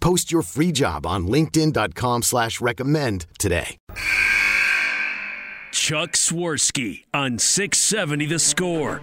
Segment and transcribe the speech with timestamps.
[0.00, 3.76] Post your free job on linkedin.com slash recommend today.
[5.72, 9.00] Chuck Swirsky on 670 The Score.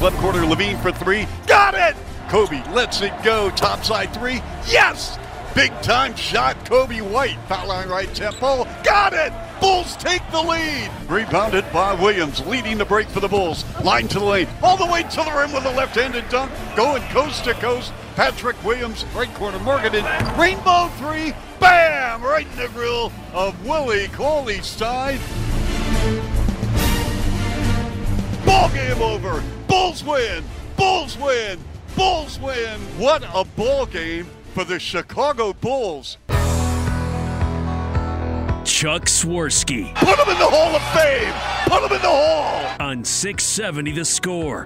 [0.00, 1.26] Left corner, LaVine for three.
[1.48, 1.96] Got it!
[2.28, 3.50] Coby lets it go.
[3.50, 4.42] Topside three.
[4.68, 5.18] Yes!
[5.58, 7.36] Big time shot, Coby White.
[7.48, 8.62] Foul line right tempo.
[8.84, 9.32] Got it!
[9.60, 10.88] Bulls take the lead.
[11.08, 13.64] Rebounded by Williams, leading the break for the Bulls.
[13.82, 17.02] Line to the lane, all the way to the rim with a left-handed dunk, going
[17.08, 17.92] coast to coast.
[18.14, 20.04] Patrick Williams, right corner, Morgan in
[20.38, 21.34] rainbow three.
[21.58, 22.22] Bam!
[22.22, 25.18] Right in the grill of Willie Cauley Stein.
[28.46, 29.42] Ball game over.
[29.66, 30.44] Bulls win.
[30.76, 31.58] Bulls win.
[31.96, 32.78] Bulls win.
[32.96, 34.28] What a ball game
[34.58, 36.18] for the Chicago Bulls.
[38.64, 41.32] Chuck Swirsky Put him in the Hall of Fame.
[41.68, 42.76] Put him in the Hall.
[42.80, 44.64] on 670 The Score.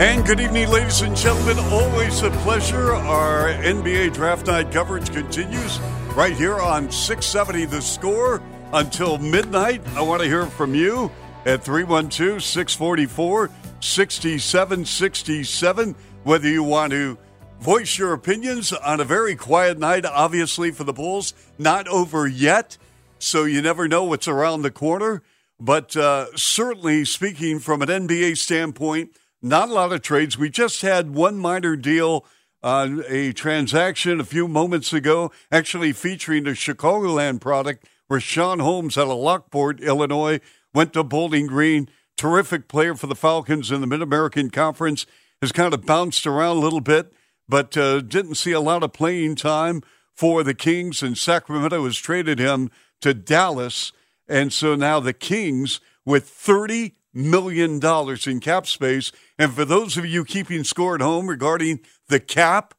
[0.00, 1.60] And good evening, ladies and gentlemen.
[1.70, 2.92] Always a pleasure.
[2.92, 5.78] Our NBA Draft Night coverage continues
[6.16, 9.80] right here on 670 The Score until midnight.
[9.94, 11.12] I want to hear from you
[11.46, 15.94] at 312 644 6767.
[16.24, 17.16] Whether you want to
[17.60, 22.76] voice your opinions on a very quiet night, obviously, for the Bulls, not over yet.
[23.18, 25.22] So you never know what's around the corner.
[25.58, 30.36] But uh, certainly, speaking from an NBA standpoint, not a lot of trades.
[30.36, 32.26] We just had one minor deal,
[32.62, 38.98] uh, a transaction a few moments ago, actually featuring a Chicagoland product where Richaun Holmes
[38.98, 40.40] out of Lockport, Illinois,
[40.76, 41.88] went to Bowling Green.
[42.18, 45.06] Terrific player for the Falcons in the Mid American Conference.
[45.40, 47.14] Has kind of bounced around a little bit,
[47.48, 49.82] but uh, didn't see a lot of playing time
[50.14, 52.70] for the Kings, and Sacramento has traded him
[53.00, 53.92] to Dallas.
[54.28, 57.80] And so now the Kings, with $30 million
[58.26, 62.74] in cap space, and for those of you keeping score at home regarding the cap,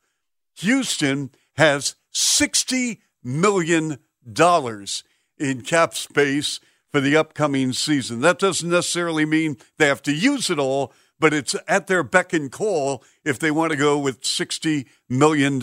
[0.58, 3.98] Houston has $60 million
[5.40, 6.60] in cap space
[6.92, 8.22] for the upcoming season.
[8.22, 12.34] That doesn't necessarily mean they have to use it all, but it's at their beck
[12.34, 15.62] and call if they want to go with $60 million.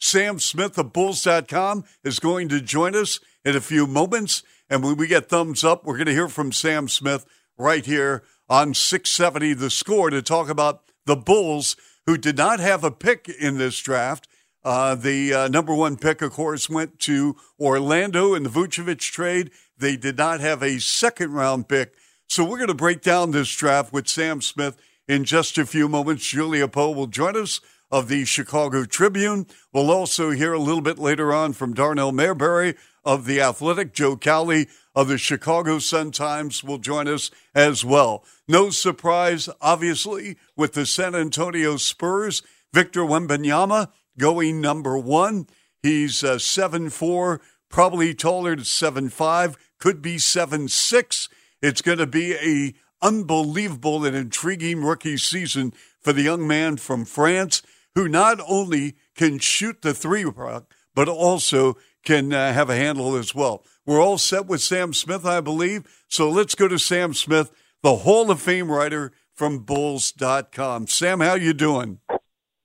[0.00, 4.42] Sam Smith of Bulls.com is going to join us in a few moments.
[4.70, 7.26] And when we get thumbs up, we're going to hear from Sam Smith
[7.56, 11.76] right here on 670 The Score to talk about the Bulls,
[12.06, 14.28] who did not have a pick in this draft.
[14.64, 19.50] Uh, the uh, number one pick, of course, went to Orlando in the Vucevic trade.
[19.78, 21.94] They did not have a second round pick.
[22.26, 25.88] So we're going to break down this draft with Sam Smith in just a few
[25.88, 26.26] moments.
[26.26, 29.46] Julia Poe will join us of the Chicago Tribune.
[29.72, 32.74] We'll also hear a little bit later on from Darnell Mayberry
[33.04, 33.94] of The Athletic.
[33.94, 38.24] Joe Cowley of the Chicago Sun-Times will join us as well.
[38.46, 42.42] No surprise, obviously, with the San Antonio Spurs.
[42.72, 45.46] Victor Wembanyama going number one.
[45.82, 47.38] He's uh, 7'4",
[47.70, 51.28] probably taller than 7'5", could be 7 6.
[51.62, 57.04] It's going to be a unbelievable and intriguing rookie season for the young man from
[57.04, 57.62] France
[57.94, 63.16] who not only can shoot the three rock, but also can uh, have a handle
[63.16, 63.64] as well.
[63.84, 66.04] We're all set with Sam Smith, I believe.
[66.08, 67.50] So let's go to Sam Smith,
[67.82, 70.86] the Hall of Fame writer from Bulls.com.
[70.88, 72.00] Sam, how you doing?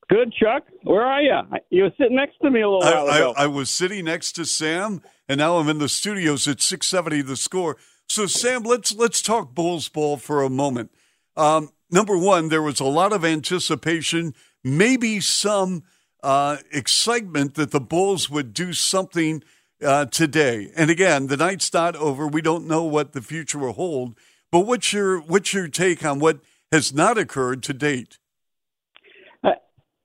[0.10, 0.64] Good, Chuck.
[0.84, 1.40] Where are you?
[1.70, 3.34] You were sitting next to me a little I, while ago.
[3.38, 7.22] I, I was sitting next to Sam, and now I'm in the studios at 670
[7.22, 7.78] The Score.
[8.08, 10.92] So, Sam, let's let's talk Bulls ball for a moment.
[11.36, 15.84] Um, number one, there was a lot of anticipation, maybe some
[16.22, 19.44] uh, excitement that the Bulls would do something
[19.84, 20.72] uh, today.
[20.76, 22.28] And again, the night's not over.
[22.28, 24.16] We don't know what the future will hold.
[24.52, 26.40] But what's your what's your take on what
[26.72, 28.20] has not occurred to date?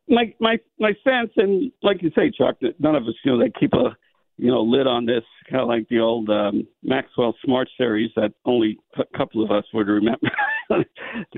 [0.08, 3.52] my my my sense, and like you say, Chuck, none of us, you know, they
[3.58, 3.96] keep a
[4.38, 8.32] you know lid on this, kind of like the old um, Maxwell Smart series that
[8.44, 10.30] only a couple of us would remember,
[10.68, 10.84] the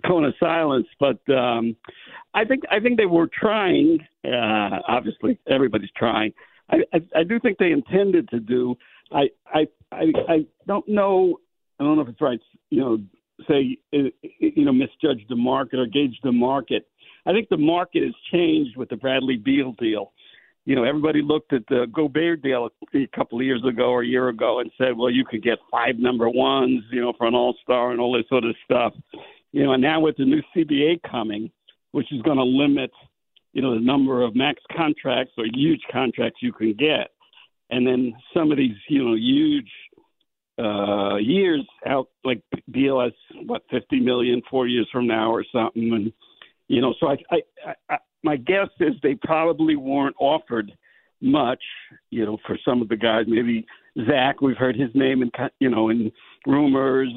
[0.07, 0.87] cone of silence.
[0.99, 1.77] But um,
[2.35, 3.99] I think I think they were trying.
[4.25, 6.33] Uh, obviously, everybody's trying.
[6.71, 8.77] I, I I do think they intended to do.
[9.11, 11.41] I I I, I don't know.
[11.79, 12.41] I don't know if it's right.
[12.69, 12.99] You know,
[13.49, 16.87] say you know misjudge the market or gauge the market
[17.27, 20.13] I think the market has changed with the Bradley Beal deal.
[20.67, 24.07] You know, everybody looked at the Gobert deal a couple of years ago or a
[24.07, 27.35] year ago and said, well, you could get five number ones, you know, for an
[27.35, 28.93] all star and all this sort of stuff.
[29.53, 31.51] You know, and now with the new CBA coming,
[31.93, 32.91] which is going to limit,
[33.53, 37.09] you know, the number of max contracts or huge contracts you can get.
[37.71, 39.71] And then some of these, you know, huge
[40.59, 42.43] uh years out like
[42.73, 43.13] deal as
[43.47, 46.13] what fifty million four years from now or something and
[46.71, 50.71] you know, so I, I, I, my guess is they probably weren't offered
[51.21, 51.63] much,
[52.11, 53.25] you know, for some of the guys.
[53.27, 53.67] Maybe
[54.07, 56.13] Zach, we've heard his name in, you know, in
[56.47, 57.13] rumors,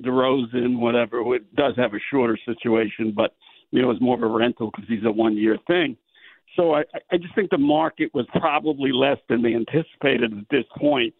[0.00, 1.34] DeRozan, whatever.
[1.34, 3.34] It does have a shorter situation, but
[3.72, 5.98] you know, it's more of a rental because he's a one-year thing.
[6.56, 10.64] So I, I just think the market was probably less than they anticipated at this
[10.78, 11.12] point,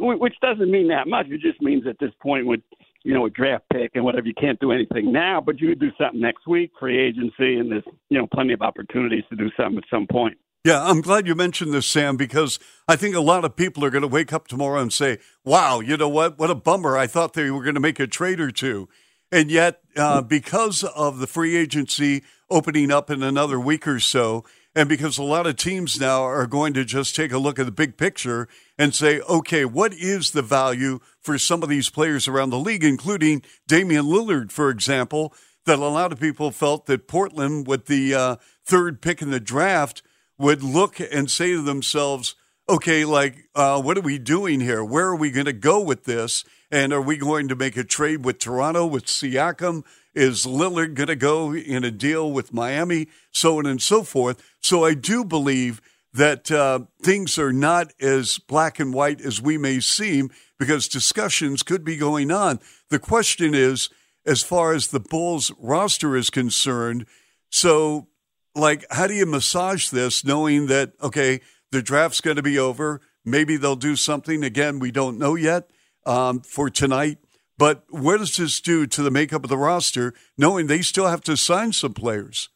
[0.00, 1.26] which doesn't mean that much.
[1.28, 2.60] It just means at this point, with
[3.08, 4.26] you know, a draft pick and whatever.
[4.26, 7.72] You can't do anything now, but you could do something next week, free agency, and
[7.72, 10.36] there's, you know, plenty of opportunities to do something at some point.
[10.62, 13.88] Yeah, I'm glad you mentioned this, Sam, because I think a lot of people are
[13.88, 16.38] going to wake up tomorrow and say, wow, you know what?
[16.38, 16.98] What a bummer.
[16.98, 18.90] I thought they were going to make a trade or two.
[19.32, 24.44] And yet, uh, because of the free agency opening up in another week or so,
[24.78, 27.66] and because a lot of teams now are going to just take a look at
[27.66, 28.46] the big picture
[28.78, 32.84] and say, okay, what is the value for some of these players around the league,
[32.84, 35.34] including Damian Lillard, for example,
[35.66, 39.40] that a lot of people felt that Portland, with the uh, third pick in the
[39.40, 40.00] draft,
[40.38, 42.36] would look and say to themselves,
[42.68, 44.84] okay, like, uh, what are we doing here?
[44.84, 46.44] Where are we going to go with this?
[46.70, 49.82] And are we going to make a trade with Toronto, with Siakam?
[50.18, 53.06] Is Lillard going to go in a deal with Miami?
[53.30, 54.42] So on and so forth.
[54.60, 55.80] So I do believe
[56.12, 61.62] that uh, things are not as black and white as we may seem because discussions
[61.62, 62.58] could be going on.
[62.90, 63.90] The question is,
[64.26, 67.06] as far as the Bulls roster is concerned,
[67.48, 68.08] so
[68.56, 71.40] like, how do you massage this knowing that, okay,
[71.70, 73.00] the draft's going to be over?
[73.24, 74.42] Maybe they'll do something.
[74.42, 75.70] Again, we don't know yet
[76.04, 77.18] um, for tonight.
[77.58, 81.22] But what does this do to the makeup of the roster, knowing they still have
[81.22, 82.48] to sign some players?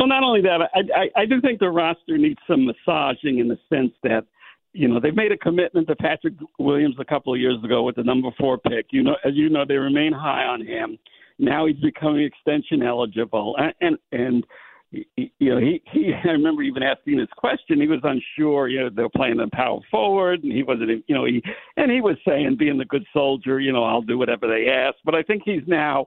[0.00, 3.48] Well, not only that, I, I, I do think the roster needs some massaging in
[3.48, 4.26] the sense that,
[4.72, 7.96] you know, they've made a commitment to Patrick Williams a couple of years ago with
[7.96, 8.86] the number four pick.
[8.90, 10.98] You know, as you know, they remain high on him.
[11.38, 14.46] Now he's becoming extension eligible, and and, and
[14.90, 15.04] you
[15.40, 17.80] know, he, he, I remember even asking this question.
[17.80, 21.24] He was unsure, you know, they're playing the power forward and he wasn't, you know,
[21.24, 21.42] he,
[21.76, 24.96] and he was saying, being the good soldier, you know, I'll do whatever they ask.
[25.04, 26.06] But I think he's now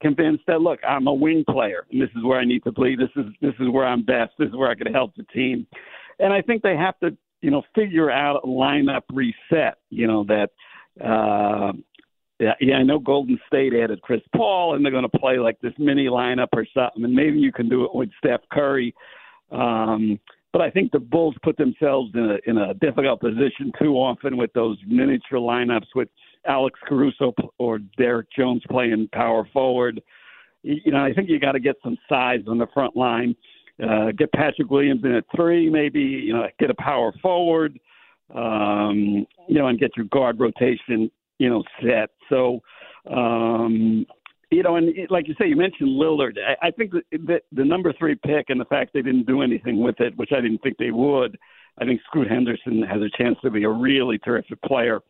[0.00, 2.96] convinced that, look, I'm a wing player and this is where I need to play.
[2.96, 4.32] This is, this is where I'm best.
[4.38, 5.66] This is where I can help the team.
[6.18, 10.24] And I think they have to, you know, figure out a lineup reset, you know,
[10.24, 10.50] that,
[11.02, 11.72] uh,
[12.40, 15.60] yeah, yeah, I know Golden State added Chris Paul, and they're going to play like
[15.60, 18.94] this mini lineup or something, and maybe you can do it with Steph Curry.
[19.52, 20.18] Um,
[20.52, 24.38] but I think the Bulls put themselves in a in a difficult position too often
[24.38, 26.08] with those miniature lineups with
[26.46, 30.02] Alex Caruso or Derrick Jones playing power forward.
[30.62, 33.36] You know, I think you got to get some size on the front line.
[33.82, 36.00] Uh, get Patrick Williams in at three, maybe.
[36.00, 37.78] You know, get a power forward.
[38.34, 41.10] Um, you know, and get your guard rotation
[41.40, 42.10] you know, set.
[42.28, 42.60] So,
[43.10, 44.06] um,
[44.50, 46.36] you know, and like you say, you mentioned Lillard.
[46.38, 49.40] I, I think that, that the number three pick and the fact they didn't do
[49.40, 51.38] anything with it, which I didn't think they would.
[51.78, 55.00] I think Scoot Henderson has a chance to be a really terrific player.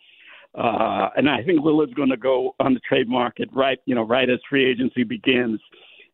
[0.54, 4.02] Uh, and I think Lillard's going to go on the trade market right, you know,
[4.02, 5.60] right as free agency begins,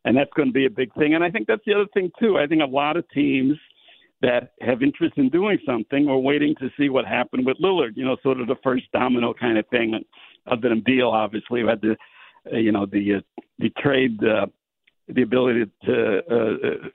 [0.05, 1.13] and that's going to be a big thing.
[1.13, 2.39] And I think that's the other thing too.
[2.39, 3.57] I think a lot of teams
[4.21, 7.95] that have interest in doing something or waiting to see what happened with Lillard.
[7.95, 10.03] You know, sort of the first domino kind of thing.
[10.49, 11.95] Other than Beal, obviously, who had the,
[12.51, 14.47] uh, you know, the uh, the trade, uh,
[15.07, 16.89] the ability to, uh, uh,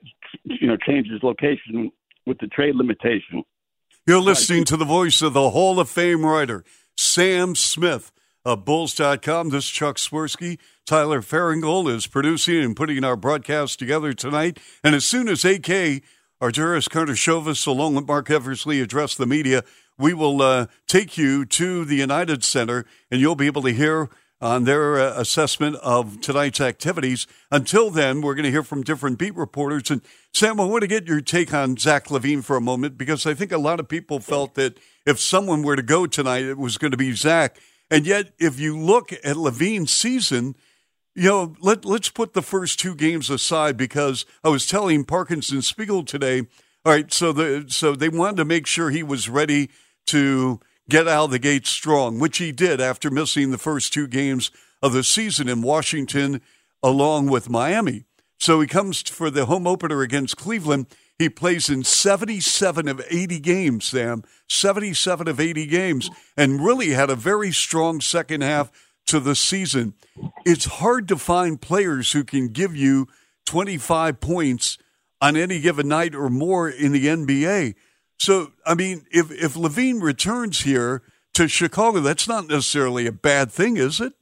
[0.44, 1.90] you know, change his location
[2.26, 3.42] with the trade limitation.
[4.06, 6.64] You're listening to the voice of the Hall of Fame writer
[6.96, 8.10] Sam Smith
[8.44, 9.50] of Bulls.com.
[9.50, 10.58] This is Chuck Swirsky.
[10.84, 14.58] Tyler Farringold is producing and putting our broadcast together tonight.
[14.82, 16.02] And as soon as AK
[16.42, 19.62] Arturas Karnisovas, along with Marc Eversley, address the media.
[19.96, 24.10] We will uh, take you to the United Center, and you'll be able to hear
[24.40, 27.28] on their uh, assessment of tonight's activities.
[27.52, 29.88] Until then, we're going to hear from different beat reporters.
[29.88, 30.02] And
[30.34, 33.34] Sam, I want to get your take on Zach LaVine for a moment because I
[33.34, 36.76] think a lot of people felt that if someone were to go tonight, it was
[36.76, 37.56] going to be Zach.
[37.88, 40.56] And yet, if you look at LaVine's season,
[41.14, 45.62] you know, let, let's put the first two games aside because I was telling Parkinson
[45.62, 46.42] Spiegel today.
[46.84, 49.70] All right, so the so they wanted to make sure he was ready
[50.06, 54.08] to get out of the gate strong, which he did after missing the first two
[54.08, 54.50] games
[54.82, 56.40] of the season in Washington
[56.82, 58.04] along with Miami.
[58.40, 60.86] So he comes for the home opener against Cleveland.
[61.18, 64.24] He plays in 77 of 80 games, Sam.
[64.48, 68.72] 77 of 80 games, and really had a very strong second half
[69.06, 69.94] to the season.
[70.44, 73.08] It's hard to find players who can give you
[73.46, 74.78] 25 points
[75.20, 77.74] on any given night or more in the NBA.
[78.18, 81.02] So, I mean, if if LaVine returns here
[81.34, 84.12] to Chicago, that's not necessarily a bad thing, is it?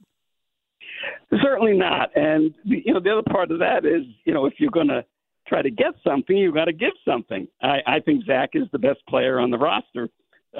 [1.41, 2.09] Certainly not.
[2.15, 5.05] And you know, the other part of that is, you know, if you're going to
[5.47, 7.47] try to get something, you've got to give something.
[7.61, 10.09] I, I think Zach is the best player on the roster,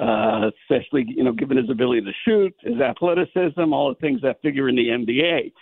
[0.00, 4.40] uh, especially you know, given his ability to shoot, his athleticism, all the things that
[4.42, 5.52] figure in the NBA.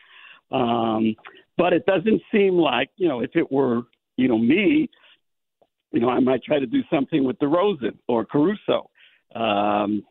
[0.53, 1.17] Um,
[1.57, 3.83] but it doesn't seem like you know, if it were
[4.17, 4.89] you know me,
[5.93, 8.91] you know, I might try to do something with DeRozan or Caruso.
[9.35, 10.05] Um,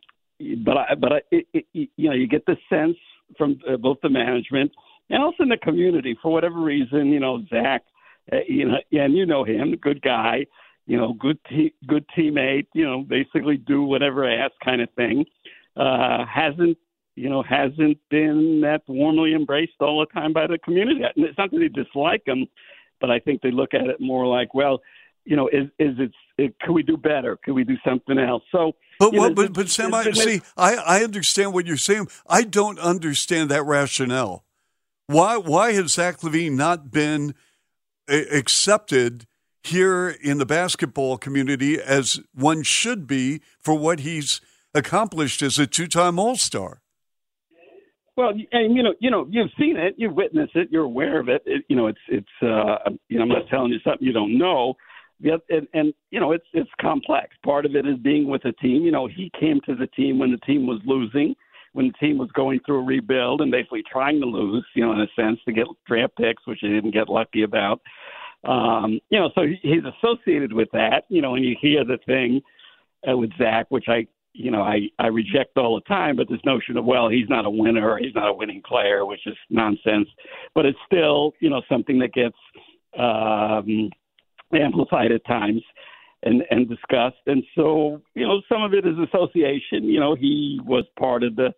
[0.64, 2.98] but I, but I, it, it, you know, you get the sense
[3.38, 4.72] from uh, both the management
[5.10, 7.84] and also in the community for whatever reason, you know, Zach,
[8.32, 10.46] uh, you know, and you know him, good guy,
[10.90, 14.90] you know, good te- good teammate, you know, basically do whatever I ask kind of
[14.96, 15.24] thing.
[15.78, 16.78] Uh, hasn't
[17.16, 21.02] you know hasn't been that warmly embraced all the time by the community.
[21.04, 22.48] And it's not that they dislike him,
[23.00, 24.82] but I think they look at it more like, well,
[25.26, 27.38] you know, is is it, it can we do better?
[27.46, 28.42] Could we do something else?
[28.52, 32.08] So, but know, but, but Sam, I, see, I I understand what you're saying.
[32.28, 34.44] I don't understand that rationale.
[35.06, 37.36] Why why has Zach LaVine not been
[38.08, 39.28] accepted
[39.70, 44.42] here in the basketball community as one should be for what he's
[44.74, 46.82] accomplished as a two-time All-Star?
[48.16, 51.30] Well, and you know, you know, you've seen it, you've witnessed it, you're aware of
[51.30, 51.42] it.
[51.46, 52.28] it you know, it's it's.
[52.42, 54.76] Uh, you know, I'm not telling you something you don't know
[55.24, 57.36] and, and you know it's it's complex.
[57.44, 58.84] Part of it is being with a team.
[58.84, 61.36] You know, he came to the team when the team was losing,
[61.74, 64.66] when the team was going through a rebuild and basically trying to lose.
[64.76, 67.82] You know, in a sense, to get draft picks, which he didn't get lucky about.
[68.44, 71.04] Um, you know, so he's associated with that.
[71.10, 72.42] You know, and you hear the thing
[73.10, 76.16] uh, with Zach, which I you know I I reject all the time.
[76.16, 79.26] But this notion of well, he's not a winner, he's not a winning player, which
[79.26, 80.08] is nonsense.
[80.56, 82.38] But it's still you know something that gets
[82.98, 83.90] um,
[84.54, 85.62] amplified at times
[86.24, 87.22] and and discussed.
[87.28, 89.84] And so, you know, some of it is association.
[89.84, 91.54] You know, he was part of the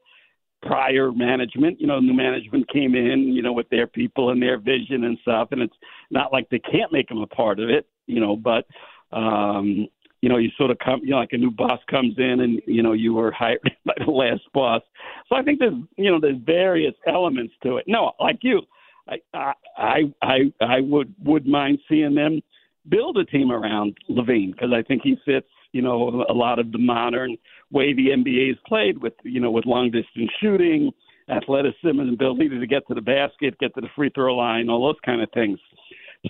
[0.62, 1.80] prior management.
[1.80, 5.18] You know, new management came in, you know, with their people and their vision and
[5.22, 5.50] stuff.
[5.52, 5.76] And it's
[6.10, 8.66] not like they can't make them a part of it, you know, but
[9.12, 9.88] um,
[10.22, 12.62] you know, you sort of come, you know, like a new boss comes in and,
[12.68, 14.82] you know, you were hired by the last boss.
[15.28, 17.86] So I think there's, you know, there's various elements to it.
[17.88, 18.62] No, like you,
[19.10, 22.42] I, I, I, I would, would mind seeing them
[22.88, 26.72] build a team around LaVine because I think he fits, you know, a lot of
[26.72, 27.38] the modern
[27.72, 30.92] way the NBA is played with, you know, with long distance shooting,
[31.30, 34.86] athleticism, and ability to get to the basket, get to the free throw line, all
[34.86, 35.60] those kind of things.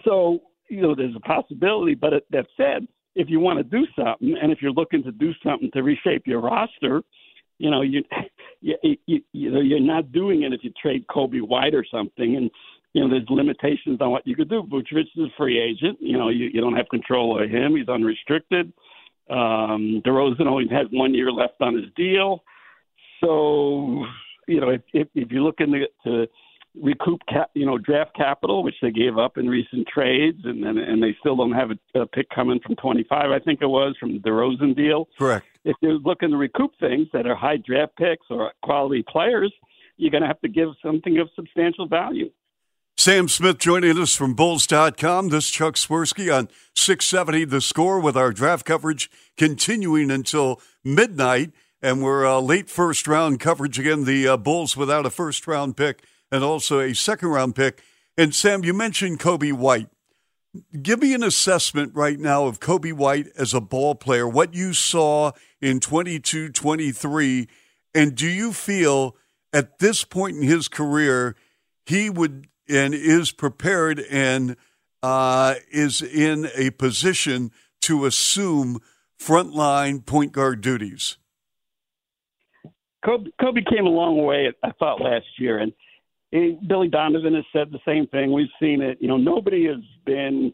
[0.05, 1.95] So, you know, there's a possibility.
[1.95, 5.31] But that said, if you want to do something, and if you're looking to do
[5.43, 7.01] something to reshape your roster,
[7.57, 8.03] you know, you,
[8.61, 12.37] you, you, you know, you're not doing it if you trade Coby White or something,
[12.37, 12.49] and
[12.93, 14.63] you know, there's limitations on what you could do.
[14.63, 15.97] Vucevic is a free agent.
[16.01, 17.77] You know, you, you don't have control of him.
[17.77, 18.73] He's unrestricted.
[19.29, 22.43] Um, DeRozan only has one year left on his deal.
[23.21, 24.05] So,
[24.47, 26.27] you know, if, if, if you're looking to, to
[26.81, 30.79] recoup, cap, you know, draft capital, which they gave up in recent trades, and and,
[30.79, 33.95] and they still don't have a, a pick coming from 25, I think it was,
[33.99, 35.07] from the DeRozan deal.
[35.17, 35.45] Correct.
[35.63, 39.53] If you're looking to recoup things that are high draft picks or quality players,
[39.97, 42.31] you're going to have to give something of substantial value.
[43.01, 45.29] Sam Smith joining us from Bulls.com.
[45.29, 51.51] This Chuck Swirsky on 670 The Score with our draft coverage continuing until midnight.
[51.81, 54.03] And we're uh, late first round coverage again.
[54.03, 57.81] The uh, Bulls without a first round pick and also a second round pick.
[58.19, 59.89] And Sam, you mentioned Coby White.
[60.79, 64.73] Give me an assessment right now of Coby White as a ball player, what you
[64.73, 67.47] saw in 22 23.
[67.95, 69.15] And do you feel
[69.51, 71.35] at this point in his career,
[71.83, 74.55] he would and is prepared and
[75.03, 77.51] uh, is in a position
[77.81, 78.79] to assume
[79.19, 81.17] frontline point guard duties?
[83.03, 85.73] Kobe, Coby came a long way, I thought, last year, and
[86.67, 88.31] Billy Donovan has said the same thing.
[88.31, 88.97] We've seen it.
[89.01, 90.53] You know, nobody has been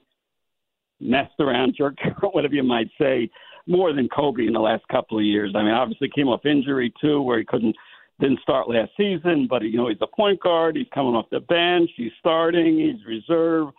[1.00, 3.30] messed around, jerked whatever you might say,
[3.68, 5.54] more than Coby in the last couple of years.
[5.56, 7.76] I mean, obviously came off injury too, where he couldn't
[8.20, 10.76] didn't start last season, but you know he's a point guard.
[10.76, 11.90] He's coming off the bench.
[11.96, 12.80] He's starting.
[12.80, 13.70] He's reserve.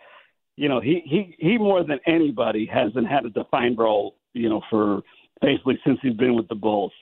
[0.55, 4.15] You know, he he he more than anybody hasn't had a defined role.
[4.33, 5.01] You know, for
[5.41, 6.93] basically since he's been with the Bulls,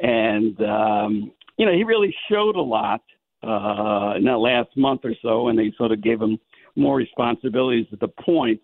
[0.00, 3.02] and um, you know he really showed a lot
[3.42, 6.38] uh, in that last month or so, and they sort of gave him
[6.76, 8.60] more responsibilities at the point.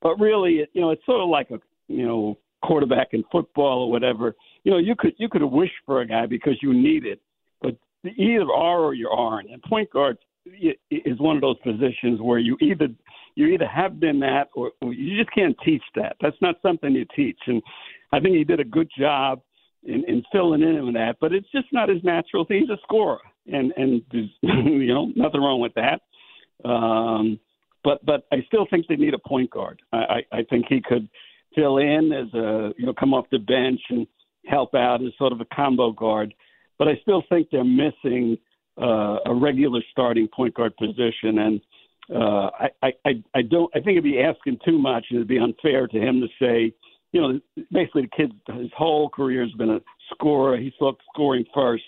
[0.00, 3.82] But really, it, you know, it's sort of like a you know quarterback in football
[3.82, 4.34] or whatever.
[4.64, 7.20] You know, you could you could wished for a guy because you need it,
[7.60, 9.50] but either are or you aren't.
[9.50, 10.18] And point guard
[10.90, 12.88] is one of those positions where you either
[13.34, 16.16] you either have been that or, or you just can't teach that.
[16.20, 17.38] That's not something you teach.
[17.46, 17.62] And
[18.12, 19.40] I think he did a good job
[19.84, 22.60] in, in filling in with that, but it's just not his natural thing.
[22.60, 24.02] He's a scorer, and and
[24.42, 26.00] you know nothing wrong with that.
[26.68, 27.38] Um,
[27.84, 29.80] but but I still think they need a point guard.
[29.92, 29.96] I,
[30.32, 31.08] I, I think he could
[31.54, 34.06] fill in as a you know come off the bench and
[34.46, 36.34] help out as sort of a combo guard.
[36.78, 38.38] But I still think they're missing
[38.80, 41.60] uh, a regular starting point guard position, and
[42.14, 42.50] uh,
[42.82, 45.86] I, I I don't I think it'd be asking too much, and it'd be unfair
[45.86, 46.72] to him to say,
[47.12, 47.40] you know,
[47.72, 49.80] basically the kid his whole career has been a
[50.14, 50.56] scorer.
[50.56, 51.84] He's looked scoring first,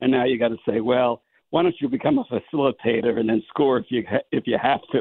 [0.00, 3.42] and now you got to say, well, why don't you become a facilitator and then
[3.48, 5.00] score if you if you have to?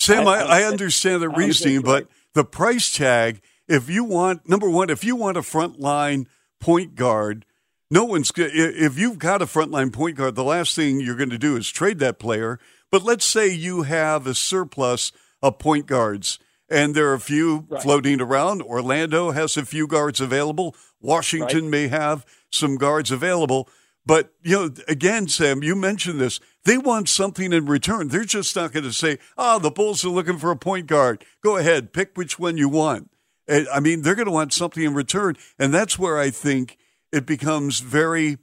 [0.00, 3.40] Sam, I, I understand the reasoning, but the price tag.
[3.66, 6.26] If you want number one, if you want a front line
[6.60, 7.44] point guard,
[7.90, 11.38] no one's if you've got a frontline point guard, the last thing you're going to
[11.38, 12.58] do is trade that player.
[12.90, 17.66] But let's say you have a surplus of point guards, and there are a few
[17.68, 17.82] right.
[17.82, 18.62] floating around.
[18.62, 20.74] Orlando has a few guards available.
[21.00, 21.70] Washington right.
[21.70, 23.68] may have some guards available.
[24.06, 26.40] But, you know, again, Sam, you mentioned this.
[26.64, 28.08] They want something in return.
[28.08, 31.26] They're just not going to say, oh, the Bulls are looking for a point guard.
[31.42, 33.10] Go ahead, pick which one you want.
[33.50, 35.36] I mean, they're going to want something in return.
[35.58, 36.78] And that's where I think
[37.12, 38.38] it becomes very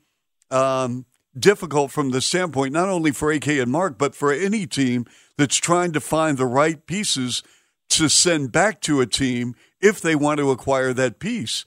[0.52, 1.06] um,
[1.38, 5.06] difficult from the standpoint, not only for AK and Mark, but for any team
[5.38, 7.44] that's trying to find the right pieces
[7.90, 11.66] to send back to a team if they want to acquire that piece.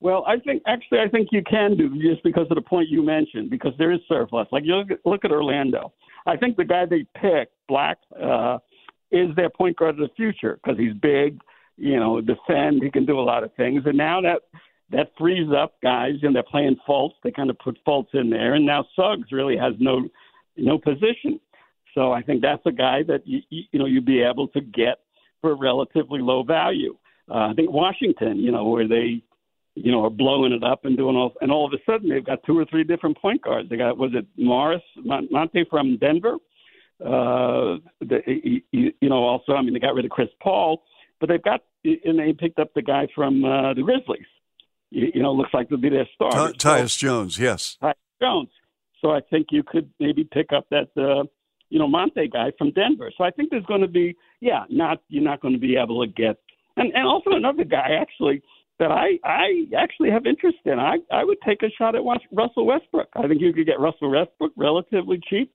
[0.00, 3.02] Well, I think actually I think you can do just because of the point you
[3.02, 4.46] mentioned because there is surplus.
[4.52, 5.92] Like you look at, look at Orlando.
[6.26, 8.58] I think the guy they picked, Black, uh,
[9.10, 11.40] is their point guard of the future because he's big,
[11.76, 12.82] you know, defend.
[12.82, 14.42] He can do a lot of things, and now that
[14.90, 17.12] that frees up guys, and they're playing Fultz.
[17.22, 20.08] They kind of put Fultz in there, and now Suggs really has no
[20.56, 21.40] no position.
[21.94, 25.00] So I think that's a guy that you you know you'd be able to get
[25.40, 26.96] for a relatively low value.
[27.30, 29.22] Uh, I think Washington, you know, where they
[29.82, 32.24] you know, are blowing it up and doing all, and all of a sudden they've
[32.24, 33.68] got two or three different point guards.
[33.68, 36.36] They got was it Morris Monte from Denver?
[37.00, 38.20] Uh, the,
[38.72, 40.82] you, you know, also I mean they got rid of Chris Paul,
[41.20, 44.26] but they've got and they picked up the guy from uh, the Grizzlies.
[44.90, 46.30] You, you know, looks like they'll be their star.
[46.30, 47.76] Ty- Tyus so, Jones, yes.
[47.82, 48.48] Tyus Jones.
[49.00, 51.24] So I think you could maybe pick up that uh,
[51.70, 53.12] you know Monte guy from Denver.
[53.16, 56.04] So I think there's going to be yeah, not you're not going to be able
[56.04, 56.36] to get
[56.78, 58.42] and and also another guy actually
[58.78, 60.78] that I I actually have interest in.
[60.78, 63.08] I I would take a shot at Russell Westbrook.
[63.14, 65.52] I think you could get Russell Westbrook relatively cheap.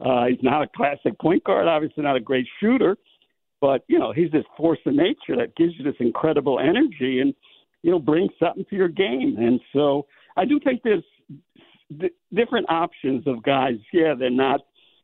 [0.00, 2.96] Uh, he's not a classic point guard, obviously not a great shooter,
[3.60, 7.34] but you know he's this force of nature that gives you this incredible energy and
[7.82, 9.36] you know bring something to your game.
[9.38, 11.04] And so I do think there's
[11.98, 13.76] d- different options of guys.
[13.92, 14.60] Yeah, they're not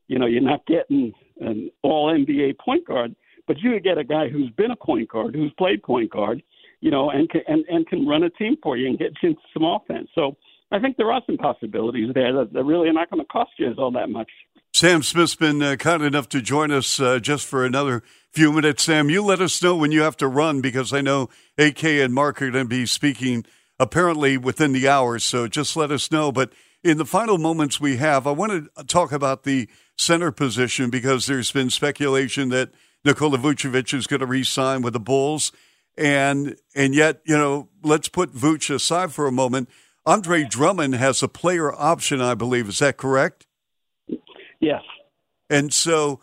[0.08, 3.14] you know you're not getting an all NBA point guard,
[3.46, 6.42] but you get a guy who's been a point guard, who's played point guard
[6.84, 9.30] you know, and can, and, and can run a team for you and get you
[9.30, 10.06] into some offense.
[10.14, 10.36] So
[10.70, 13.52] I think there are some possibilities there that, that really are not going to cost
[13.56, 14.30] you all that much.
[14.84, 18.82] Sam Smith's been uh, kind enough to join us uh, just for another few minutes.
[18.82, 22.12] Sam, you let us know when you have to run because I know AK and
[22.12, 23.46] Mark are going to be speaking
[23.78, 25.18] apparently within the hour.
[25.18, 26.30] So just let us know.
[26.30, 30.90] But in the final moments we have, I want to talk about the center position
[30.90, 32.70] because there's been speculation that
[33.06, 35.50] Nikola Vucevic is going to re-sign with the Bulls
[35.96, 39.70] and and yet you know let's put Vooch aside for a moment.
[40.04, 42.68] Andre Drummond has a player option, I believe.
[42.68, 43.46] Is that correct?
[44.60, 44.82] Yes.
[45.50, 46.20] And so,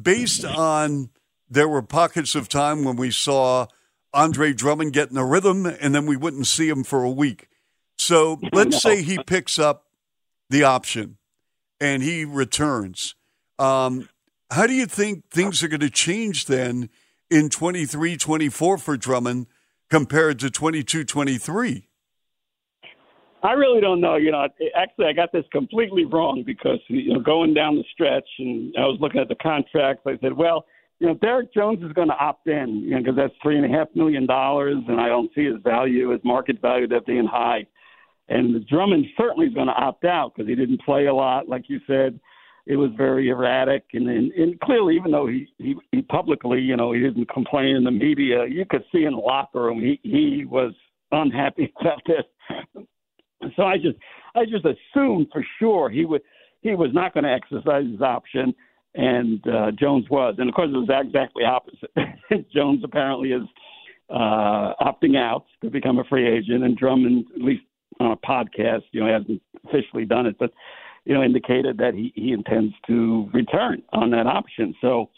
[0.00, 1.10] based on
[1.48, 3.66] there were pockets of time when we saw
[4.14, 7.48] Andre Drummond get in a rhythm, and then we wouldn't see him for a week.
[7.96, 9.86] So let's say he picks up
[10.48, 11.18] the option
[11.80, 13.14] and he returns.
[13.58, 14.08] Um,
[14.50, 16.88] how do you think things are going to change then
[17.30, 19.46] in 23 24 for Drummond
[19.88, 21.88] compared to 22 23?
[23.42, 24.16] I really don't know.
[24.16, 28.28] You know, actually, I got this completely wrong because you know, going down the stretch,
[28.38, 30.02] and I was looking at the contracts.
[30.06, 30.66] I said, well,
[30.98, 33.64] you know, Derrick Jones is going to opt in, you know, because that's three and
[33.64, 37.26] a half million dollars, and I don't see his value, his market value, that being
[37.26, 37.66] high.
[38.28, 41.64] And Drummond certainly is going to opt out because he didn't play a lot, like
[41.68, 42.20] you said.
[42.66, 46.76] It was very erratic, and, and, and clearly, even though he, he he publicly, you
[46.76, 49.98] know, he didn't complain in the media, you could see in the locker room he
[50.02, 50.72] he was
[51.10, 52.84] unhappy about this.
[53.56, 53.96] So I just
[54.34, 56.22] I just assumed for sure he would
[56.60, 58.54] he was not going to exercise his option,
[58.94, 61.90] and uh, Jones was, and of course it was exactly opposite.
[62.54, 63.42] Jones apparently is
[64.10, 67.62] uh, opting out to become a free agent, and Drummond, at least
[67.98, 70.52] on a podcast, you know, hasn't officially done it, but
[71.06, 74.74] you know, indicated that he he intends to return on that option.
[74.80, 75.10] So.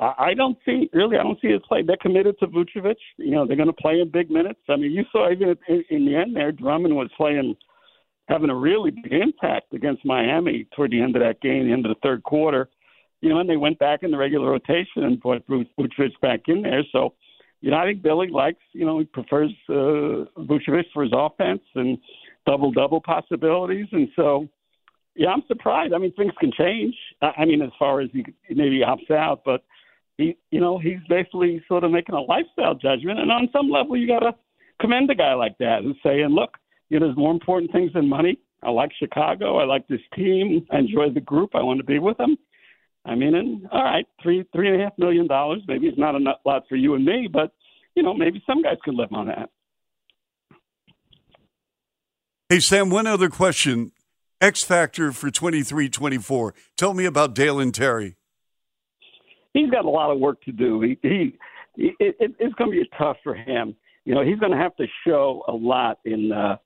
[0.00, 1.18] I don't see really.
[1.18, 1.82] I don't see his play.
[1.82, 2.96] They're committed to Vucevic.
[3.18, 4.60] You know, they're going to play in big minutes.
[4.70, 7.54] I mean, you saw even in, in the end there, Drummond was playing,
[8.26, 11.84] having a really big impact against Miami toward the end of that game, the end
[11.84, 12.70] of the third quarter.
[13.20, 16.62] You know, and they went back in the regular rotation and put Vucevic back in
[16.62, 16.82] there.
[16.92, 17.12] So,
[17.60, 18.62] you know, I think Billy likes.
[18.72, 21.98] You know, he prefers uh, Vucevic for his offense and
[22.46, 24.48] double double possibilities, and so.
[25.16, 25.92] Yeah, I'm surprised.
[25.92, 26.94] I mean, things can change.
[27.20, 29.64] I mean, as far as he maybe opts out, but
[30.20, 33.18] he, you know, he's basically sort of making a lifestyle judgment.
[33.18, 34.34] And on some level, you got to
[34.80, 36.56] commend a guy like that who's saying, look,
[36.88, 38.38] you know, there's more important things than money.
[38.62, 39.58] I like Chicago.
[39.58, 40.66] I like this team.
[40.70, 41.54] I enjoy the group.
[41.54, 42.36] I want to be with them.
[43.04, 45.62] I mean, and all right, three three and a half million dollars.
[45.66, 47.52] Maybe it's not a lot for you and me, but
[47.94, 49.48] you know, maybe some guys can live on that.
[52.50, 53.92] Hey Sam, one other question.
[54.42, 56.52] X factor for 23-24.
[56.76, 58.16] Tell me about Dalen Terry
[59.54, 60.80] he's got a lot of work to do.
[60.80, 61.38] He, he,
[61.76, 63.74] he it, it's going to be tough for him.
[64.04, 66.56] You know, he's going to have to show a lot in uh,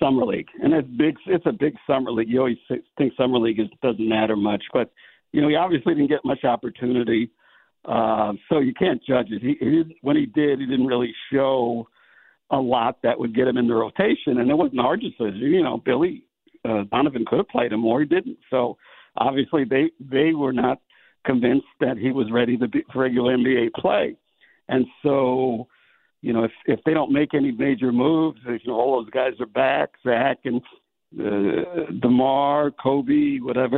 [0.00, 1.16] summer league, and it's big.
[1.26, 2.28] It's a big summer league.
[2.28, 4.90] You always think summer league is, doesn't matter much, but
[5.32, 7.30] you know, he obviously didn't get much opportunity,
[7.86, 9.40] uh, so you can't judge it.
[9.40, 11.88] He, he when he did, he didn't really show
[12.50, 15.40] a lot that would get him in the rotation, and it wasn't our decision.
[15.40, 16.24] You know, Billy
[16.68, 18.38] uh, Donovan could have played him more, he didn't.
[18.50, 18.76] So
[19.16, 20.80] obviously, they they were not
[21.24, 24.16] convinced that he was ready to be for regular NBA play.
[24.68, 25.68] And so,
[26.20, 29.32] you know, if if they don't make any major moves, you know, all those guys
[29.40, 30.60] are back, Zach and
[31.18, 33.76] uh, DeMar, Coby, whatever,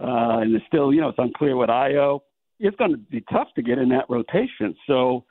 [0.00, 2.20] uh, and it's still, you know, it's unclear what Ayo.
[2.58, 4.74] It's going to be tough to get in that rotation.
[4.86, 5.24] So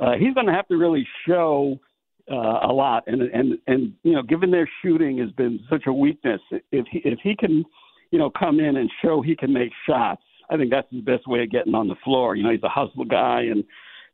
[0.00, 1.78] uh, he's going to have to really show
[2.30, 3.04] uh, a lot.
[3.06, 6.98] And and and you know, given their shooting has been such a weakness, if he
[7.04, 7.64] if he can,
[8.10, 11.26] you know, come in and show he can make shots I think that's his best
[11.26, 12.36] way of getting on the floor.
[12.36, 13.64] You know, he's a hustle guy and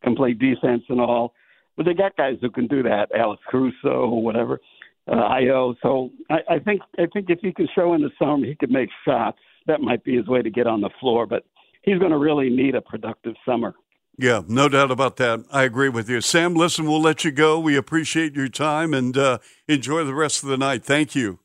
[0.03, 1.35] can play defense and all.
[1.77, 4.61] But they got guys who can do that, Alex Caruso or whatever,
[5.09, 5.75] uh, Ayo.
[5.83, 8.71] So I, I think I think if he can show in the summer he could
[8.71, 11.27] make shots, that might be his way to get on the floor.
[11.27, 11.45] But
[11.83, 13.75] he's going to really need a productive summer.
[14.18, 15.45] Yeah, no doubt about that.
[15.51, 16.21] I agree with you.
[16.21, 17.59] Sam, listen, we'll let you go.
[17.59, 20.85] We appreciate your time and uh, enjoy the rest of the night.
[20.85, 21.38] Thank you.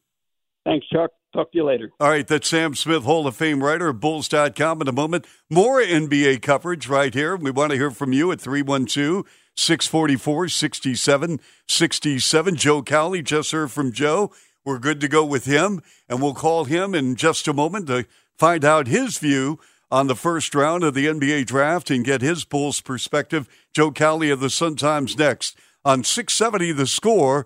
[0.66, 1.12] Thanks, Chuck.
[1.38, 1.92] Talk to you later.
[2.00, 4.82] All right, that's Sam Smith, Hall of Fame writer of Bulls.com.
[4.82, 7.36] In a moment, more NBA coverage right here.
[7.36, 9.24] We want to hear from you at 312
[9.56, 12.56] 644 6767.
[12.56, 14.32] Joe Cowley just heard from Joe.
[14.66, 18.08] We're good to go with him, and we'll call him in just a moment to
[18.36, 19.60] find out his view
[19.92, 23.48] on the first round of the NBA draft and get his Bulls perspective.
[23.76, 27.46] Joe Cowley of the Sun Times next on 670 The Score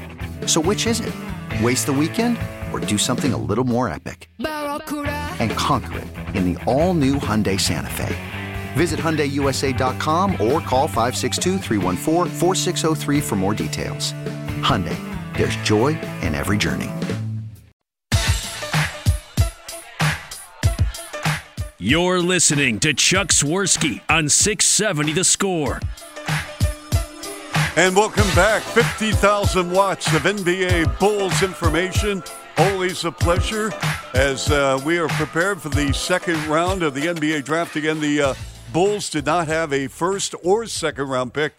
[0.47, 1.13] So, which is it?
[1.61, 2.37] Waste the weekend
[2.73, 4.29] or do something a little more epic?
[4.39, 8.15] And conquer it in the all new Hyundai Santa Fe.
[8.73, 11.59] Visit HyundaiUSA.com or call 562
[13.21, 14.13] for more details.
[14.61, 14.97] Hyundai,
[15.37, 15.89] there's joy
[16.21, 16.89] in every journey.
[21.83, 25.79] You're listening to Chuck Swirsky on 670 The Score.
[27.77, 28.63] And welcome back.
[28.63, 32.21] 50,000 watts of NBA Bulls information.
[32.57, 33.71] Always a pleasure
[34.13, 37.77] as uh, we are prepared for the second round of the NBA draft.
[37.77, 38.33] Again, the uh,
[38.73, 41.53] Bulls did not have a first or second round pick.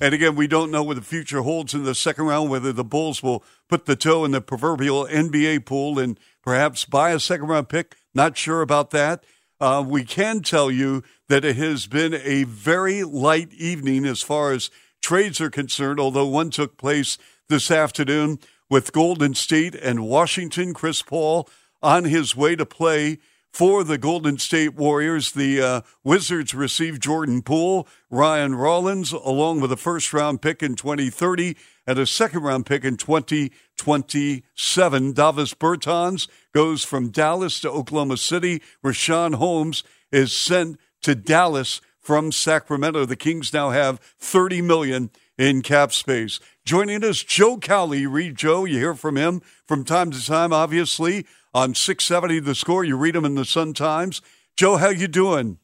[0.00, 2.82] And again, we don't know what the future holds in the second round, whether the
[2.82, 7.48] Bulls will put the toe in the proverbial NBA pool and perhaps buy a second
[7.48, 7.96] round pick.
[8.14, 9.22] Not sure about that.
[9.60, 14.52] Uh, we can tell you that it has been a very light evening as far
[14.52, 18.38] as trades are concerned, although one took place this afternoon
[18.70, 20.74] with Golden State and Washington.
[20.74, 21.48] Chris Paul
[21.82, 23.18] on his way to play
[23.52, 25.32] for the Golden State Warriors.
[25.32, 30.74] The uh, Wizards received Jordan Poole, Ryan Rollins, along with a first round pick in
[30.74, 31.56] 2030
[31.86, 35.12] and a second round pick in 2027.
[35.12, 38.60] Davis Bertans goes from Dallas to Oklahoma City.
[38.84, 43.04] Richaun Holmes is sent to Dallas from Sacramento.
[43.04, 46.40] The Kings now have 30 million in cap space.
[46.64, 47.98] Joining us, Joe Cowley.
[47.98, 52.54] You read Joe, you hear from him from time to time, obviously, on 670 The
[52.54, 52.82] Score.
[52.82, 54.22] You read him in the Sun Times.
[54.56, 55.58] Joe, how you doing?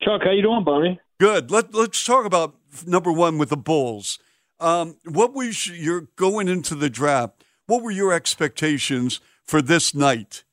[0.00, 1.00] Chuck, how you doing, buddy?
[1.18, 1.50] Good.
[1.50, 2.54] Let, let's talk about
[2.86, 4.20] number one with the Bulls.
[4.60, 7.42] Um, what was you're going into the draft?
[7.66, 10.44] What were your expectations for this night?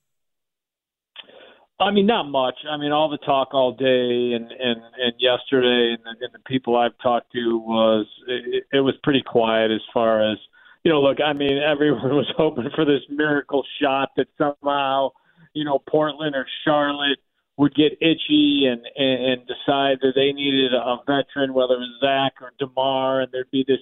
[1.84, 2.56] I mean, not much.
[2.69, 6.39] I mean, all the talk all day and and and yesterday, and the, and the
[6.48, 10.38] people I've talked to was it, it was pretty quiet as far as
[10.84, 11.02] you know.
[11.02, 15.10] Look, I mean, everyone was hoping for this miracle shot that somehow
[15.54, 17.19] you know Portland or Charlotte
[17.58, 22.41] would get itchy and and, decide that they needed a veteran, whether it was Zach
[22.41, 23.80] or DeMar, and there'd be this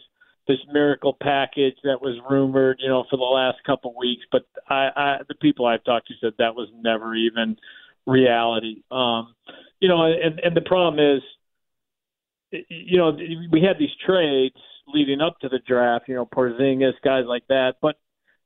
[0.48, 4.24] this miracle package that was rumored, you know, for the last couple of weeks.
[4.32, 7.58] But I, I the people I've talked to said that was never even
[8.08, 8.84] reality.
[8.92, 9.34] Um,
[9.80, 11.22] you know, and and the problem is,
[12.70, 13.18] you know,
[13.52, 14.56] we had these trades
[14.88, 16.08] leading up to the draft.
[16.08, 17.76] You know, Porzingis, guys like that.
[17.82, 17.98] But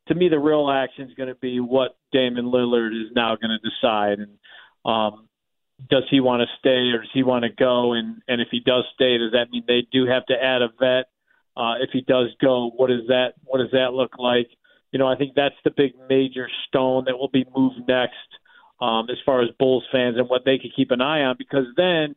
[0.08, 3.58] to me, the real action is going to be what Damian Lillard is now going
[3.58, 4.38] to decide, and
[4.86, 5.28] um,
[5.89, 7.94] does he want to stay or does he want to go?
[7.94, 10.70] And and if he does stay, does that mean they do have to add a
[10.80, 11.06] vet?
[11.58, 14.48] Uh, if he does go, what does that what does that look like?
[14.91, 18.15] You know, I think that's the big major stone that will be moved next
[18.80, 21.36] um, as far as Bulls fans and what they could keep an eye on.
[21.38, 22.16] Because then,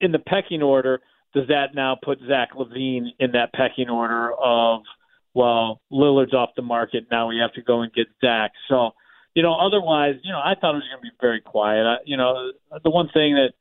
[0.00, 1.00] in the pecking order,
[1.34, 4.82] does that now put Zach LaVine in that pecking order of
[5.36, 8.52] well, Lillard's off the market now, we have to go and get Zach.
[8.70, 8.92] So,
[9.34, 11.84] you know, otherwise, you know, I thought it was going to be very quiet.
[11.84, 13.52] I, you know, the one thing that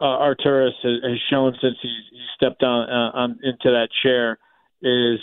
[0.00, 4.38] uh, Arturas has, has shown since he's, he stepped on, uh, on into that chair
[4.82, 5.18] is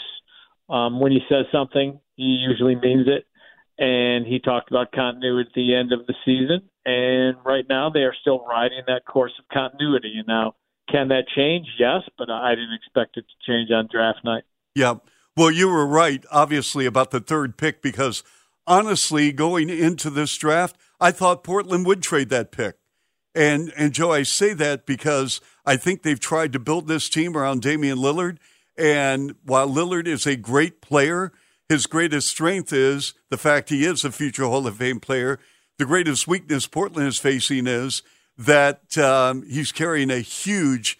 [0.69, 3.26] um, when he says something, he usually means it
[3.77, 6.69] and he talked about continuity at the end of the season.
[6.85, 10.13] And right now, they are still riding that course of continuity.
[10.17, 10.55] And now,
[10.89, 11.67] can that change?
[11.77, 14.43] Yes, but I didn't expect it to change on draft night.
[14.73, 14.95] Yeah.
[15.35, 18.23] Well, you were right, obviously, about the third pick because
[18.65, 22.77] honestly, going into this draft, I thought Portland would trade that pick.
[23.35, 27.37] And and Joe, I say that because I think they've tried to build this team
[27.37, 28.37] around Damian Lillard.
[28.77, 31.31] And while Lillard is a great player,
[31.69, 35.39] his greatest strength is the fact he is a future Hall of Fame player.
[35.77, 38.03] The greatest weakness Portland is facing is
[38.38, 40.97] that um, he's carrying a huge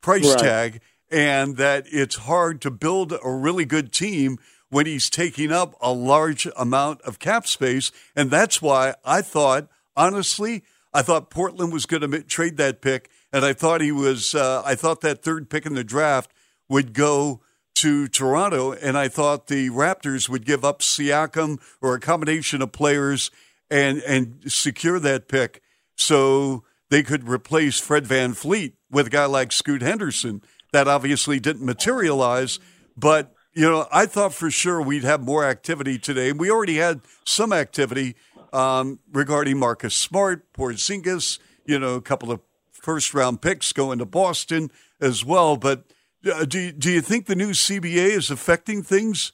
[0.00, 0.38] price right.
[0.38, 4.38] tag and that it's hard to build a really good team
[4.70, 7.90] when he's taking up a large amount of cap space.
[8.14, 13.10] And that's why I thought, honestly, I thought Portland was going to trade that pick.
[13.32, 16.30] And I thought he was, uh, I thought that third pick in the draft
[16.68, 17.40] would go
[17.78, 22.72] to Toronto, and I thought the Raptors would give up Siakam or a combination of
[22.72, 23.30] players
[23.70, 25.62] and and secure that pick
[25.94, 30.42] so they could replace Fred VanVleet with a guy like Scoot Henderson.
[30.72, 32.58] That obviously didn't materialize,
[32.96, 36.32] but you know, I thought for sure we'd have more activity today.
[36.32, 38.16] We already had some activity
[38.52, 42.40] um, regarding Marcus Smart, Porzingis, you know, a couple of
[42.72, 45.56] first round picks going to Boston as well.
[45.56, 45.84] But
[46.26, 49.32] uh, do do you think the new CBA is affecting things?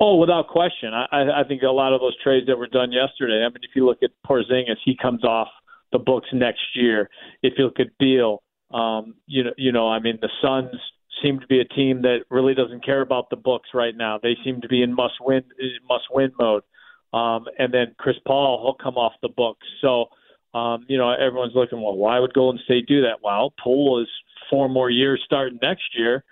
[0.00, 0.92] Oh, without question.
[0.92, 3.44] I, I think a lot of those trades that were done yesterday.
[3.44, 5.46] I mean, if you look at Porzingis, he comes off
[5.92, 7.08] the books next year.
[7.42, 10.74] If you look at Beal, um, you know, you know, I mean, the Suns
[11.22, 14.18] seem to be a team that really doesn't care about the books right now.
[14.20, 15.44] They seem to be in must win
[15.88, 16.64] must win mode.
[17.12, 19.66] Um, and then Chris Paul, he'll come off the books.
[19.80, 20.06] So,
[20.54, 23.22] um, you know, everyone's looking, well, why would Golden State do that?
[23.22, 24.08] Well, Poole is
[24.52, 26.22] four more years starting next year,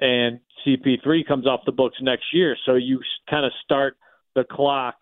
[0.00, 2.56] and CP3 comes off the books next year.
[2.64, 3.96] So you kind of start
[4.34, 4.96] the clock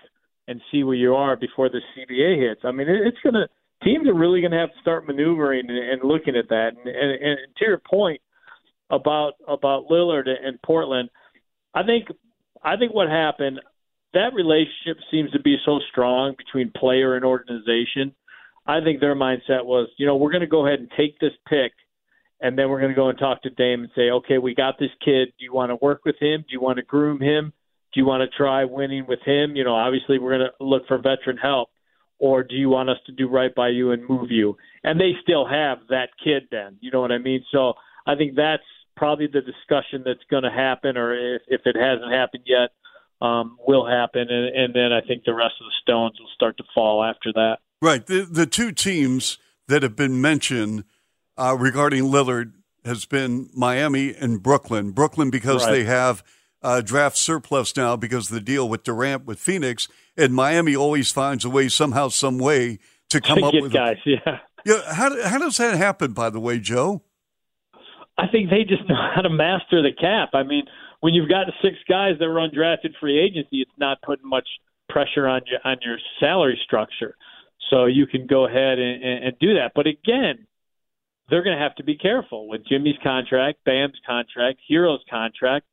[0.48, 2.62] and see where you are before the CBA hits.
[2.64, 3.46] I mean, it's going to
[3.84, 6.72] teams are really going to have to start maneuvering and, and looking at that.
[6.76, 8.20] And, and, and to your point
[8.90, 11.10] about about Lillard and Portland,
[11.72, 12.08] I think
[12.62, 13.60] I think what happened
[14.14, 18.14] that relationship seems to be so strong between player and organization.
[18.66, 21.32] I think their mindset was, you know, we're going to go ahead and take this
[21.48, 21.72] pick
[22.44, 24.78] and then we're going to go and talk to Dame and say, okay, we got
[24.78, 25.32] this kid.
[25.38, 26.42] Do you want to work with him?
[26.42, 27.54] Do you want to groom him?
[27.94, 29.56] Do you want to try winning with him?
[29.56, 31.70] You know, obviously we're going to look for veteran help,
[32.18, 34.58] or do you want us to do right by you and move you?
[34.82, 36.48] And they still have that kid.
[36.50, 37.42] Then you know what I mean.
[37.50, 37.74] So
[38.06, 38.62] I think that's
[38.94, 42.72] probably the discussion that's going to happen, or if, if it hasn't happened yet,
[43.26, 46.58] um, will happen, and, and then I think the rest of the stones will start
[46.58, 47.60] to fall after that.
[47.80, 48.06] Right.
[48.06, 50.84] The the two teams that have been mentioned
[51.36, 52.52] uh, regarding Lillard
[52.84, 54.90] has been Miami and Brooklyn.
[54.90, 55.72] Brooklyn because right.
[55.72, 56.22] they have
[56.62, 61.10] uh, draft surplus now because of the deal with Durant with Phoenix, and Miami always
[61.10, 62.78] finds a way somehow, some way
[63.10, 63.96] to come up with guys.
[64.06, 64.38] A, yeah.
[64.64, 64.94] Yeah.
[64.94, 66.12] How how does that happen?
[66.12, 67.02] By the way, Joe.
[68.16, 70.30] I think they just know how to master the cap.
[70.32, 70.64] I mean,
[71.00, 74.48] when you've got six guys that were undrafted free agency, it's not putting much
[74.88, 77.16] pressure on your on your salary structure.
[77.70, 79.72] So you can go ahead and, and, and do that.
[79.74, 80.46] But again,
[81.28, 85.66] they're going to have to be careful with Jimmy's contract, Bam's contract, Herro's contract.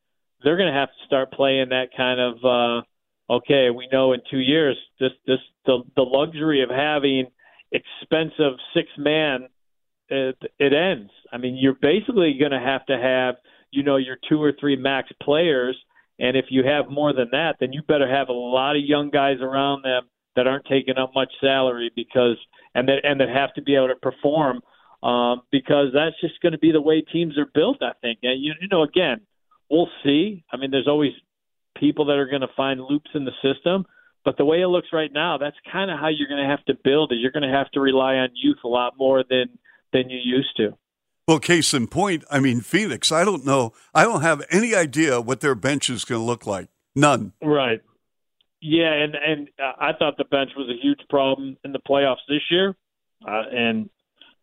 [0.44, 3.70] They're going to have to start playing that kind of uh, okay.
[3.70, 7.28] We know in two years this this the the luxury of having
[7.72, 9.48] expensive six man
[10.12, 11.10] it, it ends.
[11.32, 13.36] I mean, you're basically going to have to have
[13.72, 15.78] you know your two or three max players,
[16.20, 19.10] and if you have more than that, then you better have a lot of young
[19.10, 20.04] guys around them
[20.36, 22.38] that aren't taking up much salary because
[22.76, 24.62] and that and that have to be able to perform
[25.04, 27.82] um, because that's just going to be the way teams are built.
[27.82, 29.22] I think, and you, you know, again,
[29.70, 30.44] we'll see.
[30.52, 31.14] I mean, there's always
[31.78, 33.86] people that are going to find loops in the system,
[34.24, 36.64] but the way it looks right now, that's kind of how you're going to have
[36.66, 37.16] to build it.
[37.16, 39.58] You're going to have to rely on youth a lot more than
[39.94, 40.78] than you used to.
[41.28, 43.74] Well, case in point, I mean, Phoenix, I don't know.
[43.94, 46.70] I don't have any idea what their bench is going to look like.
[46.96, 47.34] None.
[47.42, 47.82] Right.
[48.62, 52.18] Yeah, and and uh, I thought the bench was a huge problem in the playoffs
[52.28, 52.76] this year,
[53.28, 53.90] uh, and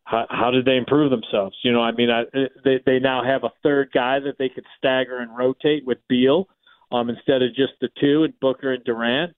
[0.09, 1.55] how, how did they improve themselves?
[1.63, 2.23] You know, I mean, I,
[2.65, 6.49] they they now have a third guy that they could stagger and rotate with Beal
[6.91, 9.35] um, instead of just the two and Booker and Durant.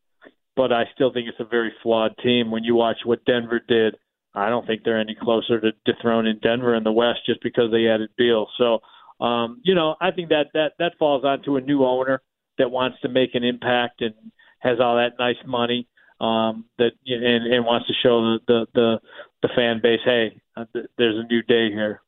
[0.54, 2.52] But I still think it's a very flawed team.
[2.52, 3.96] When you watch what Denver did,
[4.32, 7.88] I don't think they're any closer to dethroning Denver in the West just because they
[7.88, 8.46] added Beal.
[8.56, 8.78] So,
[9.24, 12.22] um, you know, I think that that that falls onto a new owner
[12.58, 14.14] that wants to make an impact and
[14.60, 15.88] has all that nice money
[16.20, 19.00] um, that and, and wants to show the, the the
[19.42, 22.02] the fan base, hey, uh, there's a new day here.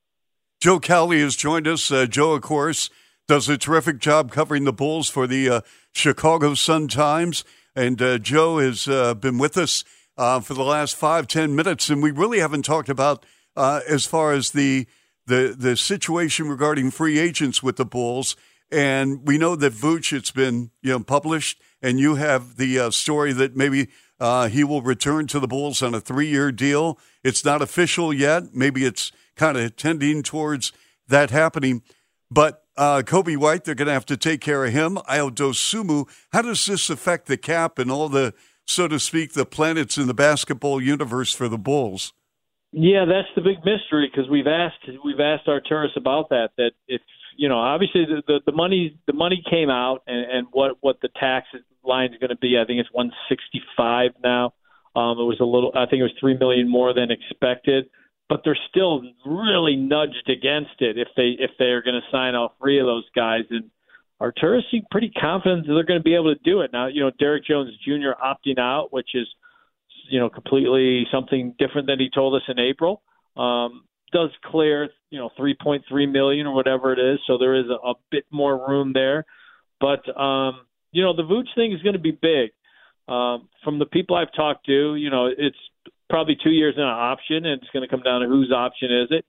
[0.60, 1.90] Joe Cowley has joined us.
[1.90, 2.90] Uh, Joe, of course,
[3.26, 5.60] does a terrific job covering the Bulls for the uh,
[5.92, 9.84] Chicago Sun Times, and uh, Joe has uh, been with us
[10.16, 13.24] uh, for the last five ten minutes, and we really haven't talked about
[13.56, 14.86] as far as the
[15.26, 18.36] the the situation regarding free agents with the Bulls.
[18.70, 23.32] And we know that Vooch, it's been you know published, and you have the story
[23.32, 23.88] that maybe
[24.22, 26.96] uh, he will return to the Bulls on a three year deal.
[27.24, 28.54] It's not official yet.
[28.54, 30.70] Maybe it's kind of tending towards
[31.08, 31.82] that happening.
[32.30, 34.94] But uh, Coby White, they're going to have to take care of him.
[35.08, 36.08] Ayo Dosunmu.
[36.32, 38.32] How does this affect the cap and all the,
[38.64, 42.12] so to speak, the planets in the basketball universe for the Bulls?
[42.70, 46.50] Yeah, that's the big mystery because we've asked we've asked Arturas about that.
[46.56, 47.02] That if
[47.36, 51.00] you know, obviously the, the, the money the money came out and, and what what
[51.00, 51.48] the tax
[51.84, 52.58] line is going to be.
[52.58, 54.54] I think it's 165 now.
[54.94, 55.72] Um, it was a little.
[55.74, 57.88] I think it was three million more than expected,
[58.28, 62.34] but they're still really nudged against it if they if they are going to sign
[62.34, 63.42] all three of those guys.
[63.50, 63.70] And
[64.20, 66.72] Arturas seem pretty confident that they're going to be able to do it.
[66.72, 68.12] Now, you know, Derrick Jones Jr.
[68.22, 69.26] opting out, which is
[70.08, 73.02] you know, completely something different than he told us in April.
[73.36, 77.88] Um, does clear, you know, 3.3 million or whatever it is, so there is a,
[77.88, 79.24] a bit more room there.
[79.80, 82.50] But um, you know, the Vooch thing is going to be big.
[83.08, 85.56] Um, from the people I've talked to, you know, it's
[86.08, 88.90] probably two years in an option, and it's going to come down to whose option
[88.92, 89.24] is it.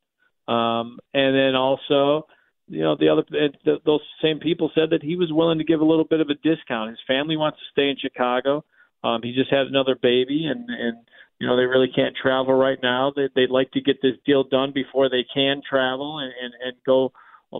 [0.51, 2.27] Um, and then also,
[2.67, 5.79] you know, the other the, those same people said that he was willing to give
[5.79, 6.89] a little bit of a discount.
[6.89, 8.63] His family wants to stay in Chicago.
[9.03, 10.97] Um, he just had another baby, and and
[11.39, 13.11] you know they really can't travel right now.
[13.15, 16.77] They, they'd like to get this deal done before they can travel and and, and
[16.85, 17.13] go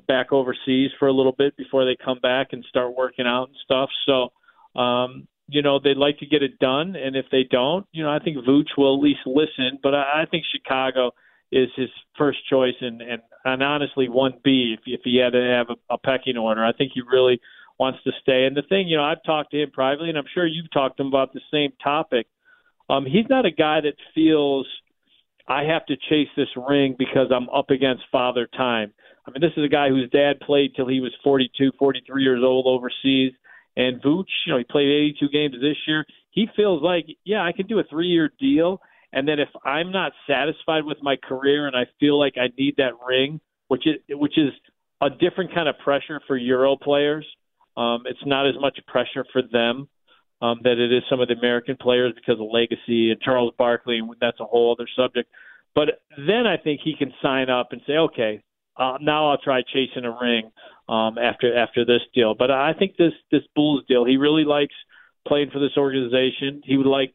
[0.08, 3.58] back overseas for a little bit before they come back and start working out and
[3.64, 3.90] stuff.
[4.06, 8.04] So, um, you know, they'd like to get it done, and if they don't, you
[8.04, 9.78] know, I think Vooch will at least listen.
[9.82, 11.12] But I, I think Chicago
[11.52, 15.42] is his first choice, and and, and honestly, one B if if he had to
[15.42, 16.64] have a, a pecking order.
[16.64, 17.40] I think he really
[17.80, 18.46] wants to stay.
[18.46, 20.98] And the thing, you know, I've talked to him privately, and I'm sure you've talked
[20.98, 22.28] to him about the same topic.
[22.90, 24.68] Um, he's not a guy that feels
[25.48, 28.94] I have to chase this ring because I'm up against father time.
[29.26, 32.42] I mean, this is a guy whose dad played till he was 42, 43 years
[32.44, 33.34] old overseas.
[33.76, 36.06] And Vooch, you know, he played 82 games this year.
[36.32, 38.80] He feels like, yeah, I can do a three-year deal,
[39.12, 42.76] and then if I'm not satisfied with my career and I feel like I need
[42.78, 44.52] that ring, which is which is
[45.02, 47.26] a different kind of pressure for Euro players.
[47.76, 49.88] Um, it's not as much pressure for them
[50.42, 54.00] um, that it is some of the American players because of legacy and Charles Barkley,
[54.00, 55.30] and that's a whole other subject.
[55.76, 58.44] But then I think he can sign up and say, okay,
[58.78, 60.52] uh, now I'll try chasing a ring
[60.90, 62.36] um, after after this deal.
[62.38, 64.74] But I think this this Bulls deal, he really likes
[65.28, 66.62] playing for this organization.
[66.64, 67.14] He would like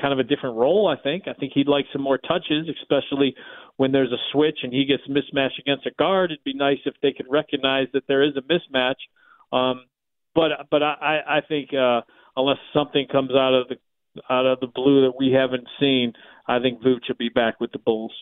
[0.00, 0.88] kind of a different role.
[0.88, 1.24] I think.
[1.26, 3.34] I think he'd like some more touches, especially
[3.76, 6.32] when there's a switch and he gets mismatched against a guard.
[6.32, 8.96] It'd be nice if they could recognize that there is a mismatch.
[9.52, 9.84] Um,
[10.34, 12.02] but but I I think uh,
[12.36, 13.76] unless something comes out of the
[14.30, 16.12] out of the blue that we haven't seen,
[16.46, 18.12] I think Vooch will be back with the Bulls.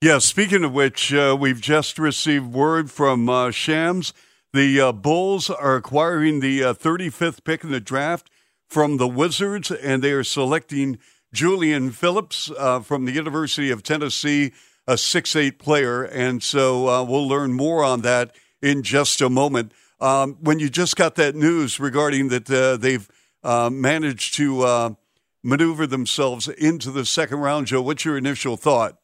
[0.00, 4.12] Yeah, speaking of which, uh, we've just received word from uh, Shams.
[4.52, 8.28] The uh, Bulls are acquiring the 35th uh, pick in the draft
[8.68, 10.98] from the Wizards, and they are selecting
[11.32, 14.52] Julian Phillips uh, from the University of Tennessee,
[14.86, 16.02] a six-eight player.
[16.02, 19.72] And so uh, we'll learn more on that in just a moment.
[20.00, 23.08] Um, when you just got that news regarding that they've
[23.44, 24.96] managed to
[25.42, 28.96] maneuver themselves into the second round, Joe, what's your initial thought?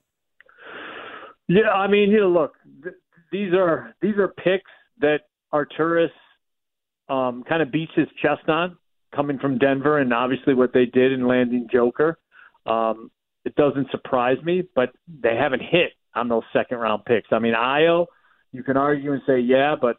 [1.48, 2.94] Yeah, I mean, you know, look, th-
[3.32, 4.70] these are these are picks
[5.00, 5.22] that
[5.52, 6.10] Arturas
[7.08, 8.76] um, kind of beats his chest on,
[9.14, 12.18] coming from Denver, and obviously what they did in landing Joker.
[12.66, 13.10] Um,
[13.44, 17.28] it doesn't surprise me, but they haven't hit on those second round picks.
[17.32, 18.06] I mean, Ayo,
[18.52, 19.96] you can argue and say, yeah, but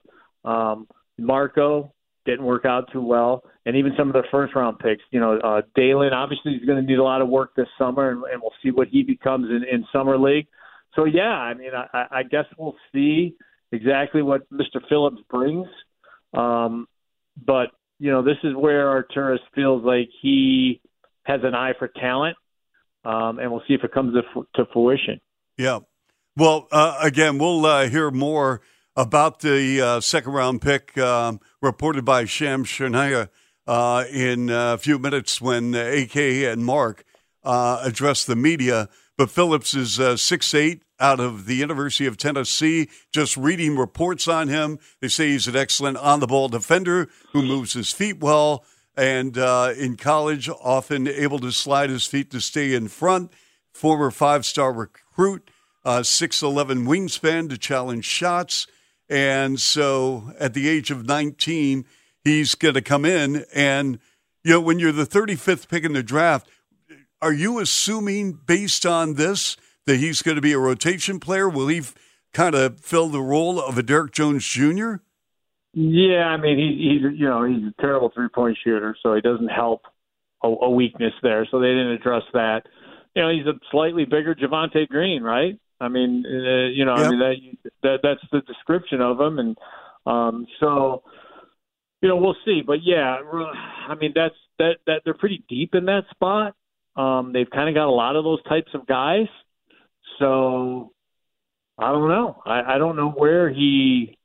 [0.50, 0.88] um,
[1.18, 1.94] Marko
[2.26, 5.04] didn't work out too well, and even some of their first round picks.
[5.12, 8.12] You know, uh, Dalen obviously is going to need a lot of work this summer,
[8.12, 10.48] and, and we'll see what he becomes in, in summer league
[10.96, 13.36] so yeah, I mean, I, I guess we'll see
[13.72, 14.82] exactly what Mr.
[14.90, 15.68] Phillips brings.
[16.34, 16.88] Um,
[17.44, 17.68] but
[18.00, 20.82] you know, this is where Arturas feels like he
[21.24, 22.36] has an eye for talent,
[23.06, 25.22] um, and we'll see if it comes to, to fruition.
[25.58, 25.80] Yeah.
[26.36, 28.62] Well, uh, again, we'll uh, hear more
[28.96, 33.30] about the uh, second round pick um, reported by Shams Charania
[33.68, 37.06] uh, in a few minutes when AK and Mark
[37.44, 38.90] uh, address the media.
[39.18, 42.90] But Phillips is uh, six eight out of the University of Tennessee.
[43.14, 47.42] Just reading reports on him, they say he's an excellent on the ball defender who
[47.42, 48.66] moves his feet well,
[48.96, 53.32] and uh, in college, often able to slide his feet to stay in front.
[53.74, 55.50] Former five star recruit,
[55.86, 58.68] uh, six eleven wingspan to challenge shots,
[59.12, 61.86] and so at the age of nineteen,
[62.24, 64.00] he's going to come in and.
[64.44, 66.50] You know, when you're the 35th pick in the draft,
[67.22, 69.56] are you assuming, based on this,
[69.86, 71.48] that he's going to be a rotation player?
[71.48, 71.84] Will he
[72.34, 74.96] kind of fill the role of a Derrick Jones Jr.?
[75.74, 79.22] Yeah, I mean he, he's you know he's a terrible three point shooter, so he
[79.22, 79.84] doesn't help
[80.44, 81.48] a, a weakness there.
[81.50, 82.64] So they didn't address that.
[83.16, 85.60] You know, he's a slightly bigger Javonte Green, right?
[85.82, 87.08] I mean, uh, you know, yep.
[87.08, 89.58] I mean that, that that's the description of him, and
[90.06, 91.02] um, so
[92.02, 92.62] you know we'll see.
[92.66, 93.18] But yeah,
[93.90, 96.56] I mean that's that that they're pretty deep in that spot.
[96.96, 99.28] Um, they've kind of got a lot of those types of guys.
[100.20, 100.94] So
[101.80, 102.42] I don't know.
[102.46, 104.18] I, I don't know where he,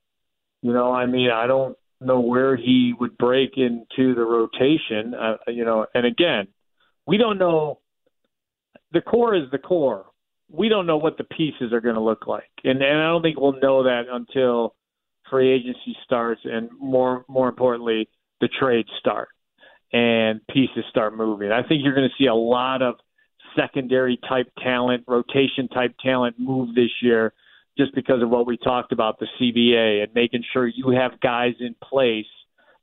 [0.60, 5.14] you know, I mean, I don't know where he would break into the rotation.
[5.14, 6.48] Uh, you know, and again,
[7.06, 7.80] we don't know.
[8.92, 10.04] The core is the core.
[10.50, 13.22] We don't know what the pieces are going to look like, and and I don't
[13.22, 14.74] think we'll know that until
[15.30, 18.08] free agency starts, and more more importantly,
[18.40, 19.28] the trades start
[19.92, 21.50] and pieces start moving.
[21.52, 22.96] I think you're going to see a lot of
[23.56, 27.32] secondary type talent, rotation type talent move this year
[27.78, 31.54] just because of what we talked about the CBA and making sure you have guys
[31.60, 32.26] in place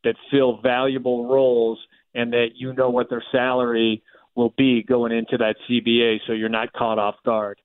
[0.03, 1.79] that fill valuable roles
[2.13, 4.03] and that you know what their salary
[4.35, 7.59] will be going into that CBA so you're not caught off guard.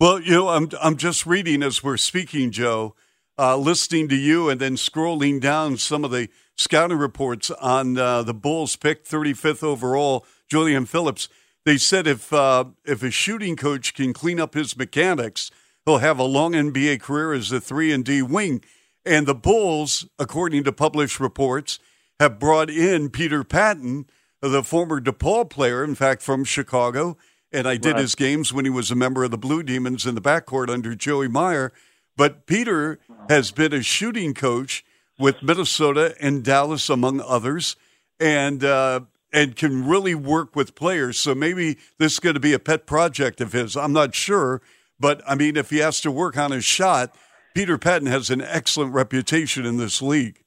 [0.00, 2.94] Well, you know, I'm I'm just reading as we're speaking, Joe,
[3.36, 8.22] uh, listening to you, and then scrolling down some of the scouting reports on uh,
[8.22, 11.28] the Bulls pick 35th overall, Julian Phillips.
[11.64, 15.50] They said if uh, if a shooting coach can clean up his mechanics,
[15.84, 18.62] he'll have a long NBA career as a three and D wing.
[19.04, 21.78] And the Bulls, according to published reports,
[22.20, 24.06] have brought in Peter Patton,
[24.40, 27.16] the former DePaul player, in fact, from Chicago.
[27.50, 28.02] And I did right.
[28.02, 30.94] his games when he was a member of the Blue Demons in the backcourt under
[30.94, 31.72] Joey Meyer.
[32.16, 34.84] But Peter has been a shooting coach
[35.18, 37.76] with Minnesota and Dallas, among others,
[38.20, 39.00] and uh,
[39.32, 41.18] and can really work with players.
[41.18, 43.76] So maybe this is going to be a pet project of his.
[43.76, 44.60] I'm not sure,
[44.98, 47.14] but I mean, if he has to work on his shot,
[47.54, 50.42] Peter Patton has an excellent reputation in this league.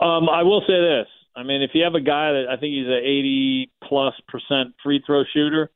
[0.00, 1.06] Um, I will say this.
[1.34, 4.74] I mean, if you have a guy that I think he's an 80 plus percent
[4.82, 5.70] free throw shooter,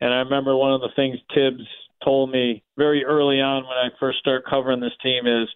[0.00, 1.66] and I remember one of the things Thibs
[2.04, 5.48] told me very early on when I first started covering this team is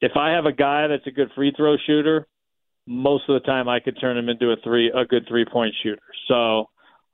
[0.00, 2.26] if I have a guy that's a good free throw shooter,
[2.86, 5.74] most of the time I could turn him into a three a good three point
[5.82, 6.02] shooter.
[6.26, 6.68] So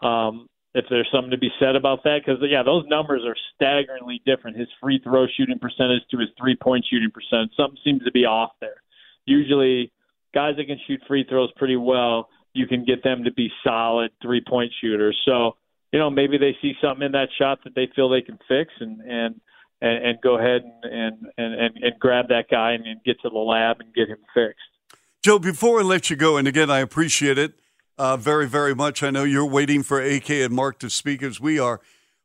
[0.06, 4.22] um, if there's something to be said about that, because yeah, those numbers are staggeringly
[4.26, 4.56] different.
[4.56, 8.24] His free throw shooting percentage to his three point shooting percentage, something seems to be
[8.24, 8.82] off there.
[9.26, 9.92] Usually,
[10.34, 14.10] guys that can shoot free throws pretty well, you can get them to be solid
[14.20, 15.18] three point shooters.
[15.24, 15.56] So
[15.92, 18.72] you know maybe they see something in that shot that they feel they can fix
[18.80, 19.40] and and
[19.80, 23.30] and, and go ahead and, and and and grab that guy and, and get to
[23.30, 25.00] the lab and get him fixed.
[25.22, 27.54] Joe, before I let you go, and again I appreciate it
[27.98, 29.02] uh, very, very much.
[29.02, 31.80] I know you're waiting for AK and Mark to speak as we are.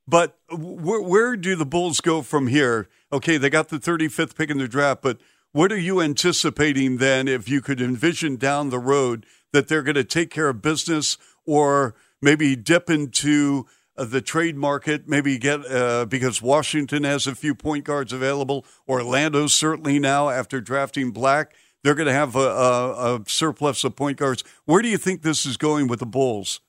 [0.08, 2.90] But where, where do the Bulls go from here?
[3.14, 5.20] Okay, they got the 35th pick in the draft, but
[5.52, 9.96] what are you anticipating then if you could envision down the road that they're going
[9.96, 13.66] to take care of business or maybe dip into
[13.98, 18.66] uh, the trade market, maybe get uh, because Washington has a few point guards available,
[18.88, 23.96] Orlando certainly now after drafting Black they're going to have a, a, a surplus of
[23.96, 24.44] point guards.
[24.66, 26.62] Where do you think this is going with the Bulls?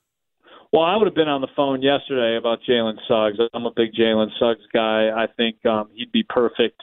[0.73, 3.39] Well, I would have been on the phone yesterday about Jalen Suggs.
[3.53, 5.11] I'm a big Jalen Suggs guy.
[5.11, 6.81] I think um, he'd be perfect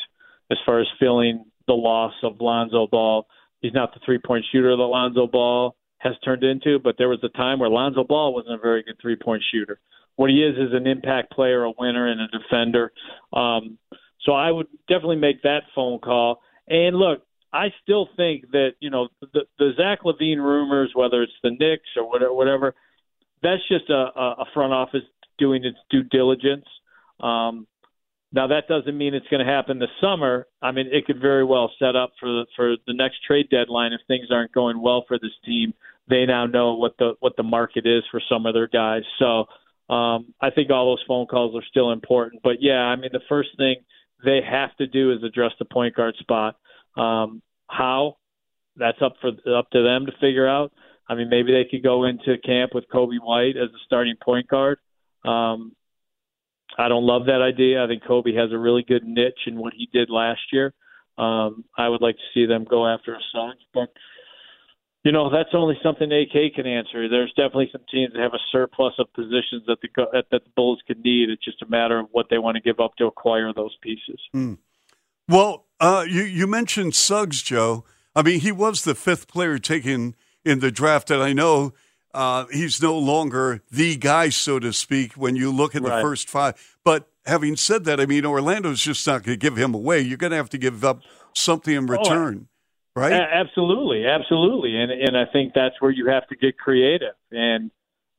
[0.51, 3.28] as far as filling the loss of Lonzo Ball.
[3.61, 7.20] He's not the three point shooter that Lonzo Ball has turned into, but there was
[7.24, 9.80] a time where Lonzo Ball wasn't a very good three point shooter.
[10.15, 12.91] What he is is an impact player, a winner, and a defender.
[13.34, 13.78] Um,
[14.24, 16.41] so I would definitely make that phone call.
[16.68, 17.22] And look,
[17.53, 21.89] I still think that you know the, the Zach LaVine rumors, whether it's the Knicks
[21.95, 22.76] or whatever, whatever
[23.43, 25.03] that's just a, a front office
[25.38, 26.65] doing its due diligence.
[27.20, 27.68] Um,
[28.32, 30.47] now that doesn't mean it's going to happen this summer.
[30.61, 33.93] I mean, it could very well set up for the, for the next trade deadline
[33.93, 35.73] if things aren't going well for this team.
[36.09, 39.03] They now know what the what the market is for some of their guys.
[39.19, 39.45] So
[39.93, 42.41] um, I think all those phone calls are still important.
[42.43, 43.75] But yeah, I mean, the first thing
[44.23, 46.57] they have to do is address the point guard spot.
[46.95, 48.17] Um, how?
[48.75, 50.71] That's up for up to them to figure out.
[51.09, 54.47] I mean, maybe they could go into camp with Coby White as a starting point
[54.47, 54.80] guard.
[55.25, 55.73] Um,
[56.78, 57.84] I don't love that idea.
[57.84, 60.74] I think Coby has a really good niche in what he did last year.
[61.18, 63.89] Um, I would like to see them go after a Suggs, but
[65.03, 67.09] you know that's only something AK can answer.
[67.09, 70.80] There's definitely some teams that have a surplus of positions that the that the Bulls
[70.86, 71.30] could need.
[71.30, 74.20] It's just a matter of what they want to give up to acquire those pieces.
[74.36, 74.57] Mm.
[75.28, 77.84] Well, uh, you you mentioned Suggs, Joe.
[78.15, 80.15] I mean, he was the fifth player taken
[80.45, 81.74] in the draft, and I know
[82.13, 86.01] uh, he's no longer the guy, so to speak, when you look at the right.
[86.01, 86.55] first five.
[86.83, 90.01] But having said that, I mean, Orlando's just not going to give him away.
[90.01, 91.01] You're going to have to give up
[91.33, 92.47] something in oh, return,
[92.95, 93.13] oh, right?
[93.13, 97.15] Absolutely, absolutely, and and I think that's where you have to get creative.
[97.31, 97.71] And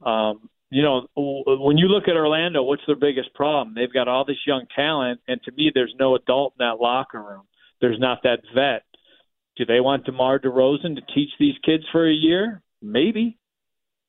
[0.04, 3.74] um, you know, when you look at Orlando, what's their biggest problem?
[3.74, 7.20] They've got all this young talent, and to me, there's no adult in that locker
[7.20, 7.42] room.
[7.80, 8.82] There's not that vet.
[9.56, 12.62] Do they want DeMar DeRozan to teach these kids for a year?
[12.82, 13.38] Maybe.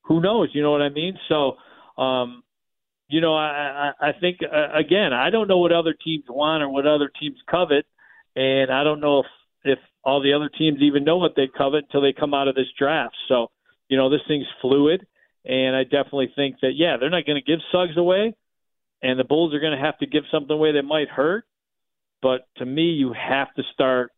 [0.10, 0.50] Who knows?
[0.54, 1.18] You know what I mean?
[1.30, 1.54] So,
[2.02, 2.44] um,
[3.08, 6.62] you know, I, I, I think uh, again, I don't know what other teams want
[6.62, 7.86] or what other teams covet,
[8.36, 9.26] and I don't know if
[9.64, 12.56] if all the other teams even know what they covet until they come out of
[12.56, 13.16] this draft.
[13.28, 13.48] So,
[13.88, 15.06] you know, this thing's fluid
[15.46, 18.36] and I definitely think that, yeah, they're not going to give Suggs away,
[19.02, 21.46] and the Bulls are going to have to give something away that might hurt.
[22.22, 24.12] But to me, you have to start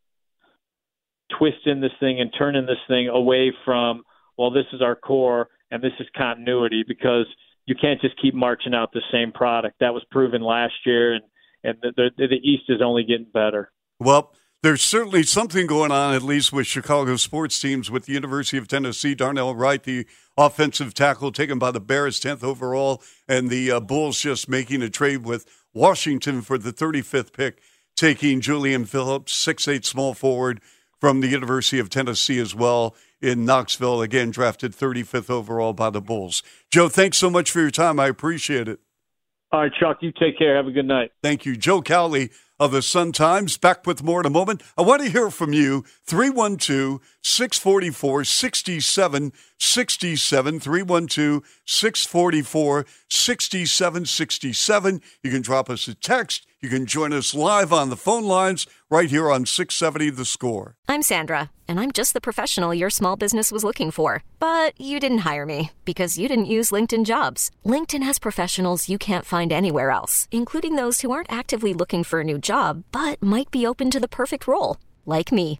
[1.38, 4.04] twisting this thing and turning this thing away from,
[4.38, 7.26] well, this is our core and this is continuity because
[7.66, 9.78] you can't just keep marching out the same product.
[9.80, 11.24] That was proven last year, and
[11.64, 13.72] and the, the, the East is only getting better.
[14.00, 18.58] Well, there's certainly something going on, at least with Chicago sports teams, with the University
[18.58, 19.16] of Tennessee.
[19.16, 20.06] Darnell Wright, the
[20.38, 24.90] offensive tackle taken by the Bears, 10th overall, and the uh, Bulls just making a
[24.90, 27.62] trade with Washington for the 35th pick,
[27.96, 30.62] taking Julian Phillips, six-eight small forward
[31.02, 36.00] from the University of Tennessee as well in Knoxville, again drafted 35th overall by the
[36.00, 36.44] Bulls.
[36.70, 38.00] Joe, thanks so much for your time.
[38.00, 38.80] I appreciate it.
[39.52, 40.56] All right, Chuck, you take care.
[40.56, 41.12] Have a good night.
[41.22, 41.58] Thank you.
[41.58, 43.58] Joe Cowley of the Sun Times.
[43.58, 44.64] Back with more in a moment.
[44.78, 45.84] I want to hear from you.
[46.06, 48.24] 312 644
[49.62, 50.60] 6767.
[50.60, 55.02] 312 644 6767.
[55.24, 56.48] You can drop us a text.
[56.62, 60.76] You can join us live on the phone lines right here on 670 The Score.
[60.88, 64.24] I'm Sandra, and I'm just the professional your small business was looking for.
[64.40, 67.50] But you didn't hire me because you didn't use LinkedIn jobs.
[67.66, 72.20] LinkedIn has professionals you can't find anywhere else, including those who aren't actively looking for
[72.20, 75.60] a new job but might be open to the perfect role, like me.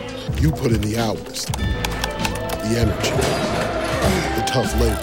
[0.41, 3.11] You put in the hours, the energy,
[4.35, 4.97] the tough labor.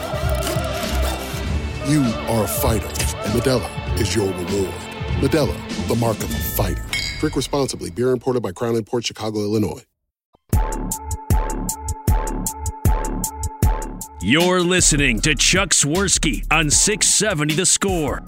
[1.89, 4.75] You are a fighter, and Modelo is your reward.
[5.21, 6.85] Modelo, the mark of a fighter.
[7.21, 7.89] Drink responsibly.
[7.93, 9.85] Beer imported by Crown Port Chicago, Illinois.
[14.21, 18.25] You're listening to Chuck Swirsky on 670 The Score.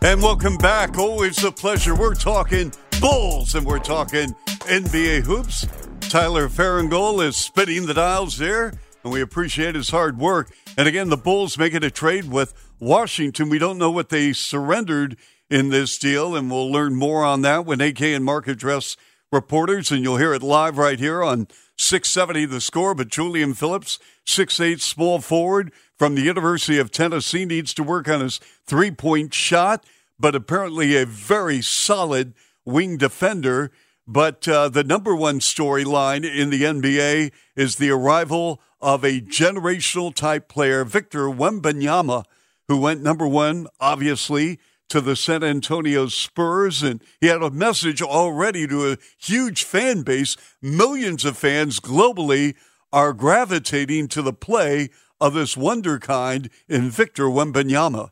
[0.00, 0.96] And welcome back.
[0.96, 1.94] Always a pleasure.
[1.94, 5.66] We're talking Bulls and we're talking NBA hoops.
[6.08, 10.50] Tyler Farringall is spinning the dials there, and we appreciate his hard work.
[10.78, 13.48] And again, the Bulls making a trade with Washington.
[13.48, 15.16] We don't know what they surrendered
[15.50, 18.96] in this deal, and we'll learn more on that when AK and Mark address
[19.32, 22.94] reporters, and you'll hear it live right here on 670 the score.
[22.94, 28.20] But Julian Phillips, six-eight small forward from the University of Tennessee, needs to work on
[28.20, 29.84] his three point shot,
[30.20, 32.32] but apparently a very solid
[32.64, 33.72] wing defender.
[34.06, 40.14] But uh, the number one storyline in the NBA is the arrival of a generational
[40.14, 42.24] type player, Victor Wembanyama,
[42.68, 46.82] who went number one, obviously, to the San Antonio Spurs.
[46.82, 50.36] And he had a message already to a huge fan base.
[50.62, 52.54] Millions of fans globally
[52.92, 54.90] are gravitating to the play
[55.20, 58.10] of this wunderkind in Victor Wembanyama.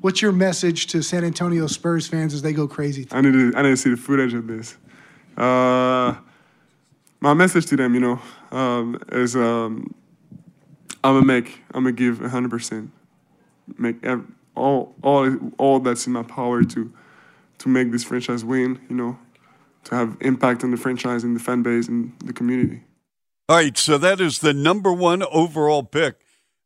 [0.00, 3.06] What's your message to San Antonio Spurs fans as they go crazy?
[3.12, 4.76] I need to I need to see the footage of this.
[5.38, 6.16] Uh,
[7.20, 8.20] my message to them, you know,
[8.50, 9.94] um, is um,
[11.04, 12.90] I'm gonna make I'm gonna give 100 percent,
[13.78, 14.26] make ev-
[14.56, 16.92] all all all that's in my power to
[17.58, 18.80] to make this franchise win.
[18.88, 19.18] You know,
[19.84, 22.82] to have impact on the franchise and the fan base and the community.
[23.48, 26.16] All right, so that is the number one overall pick.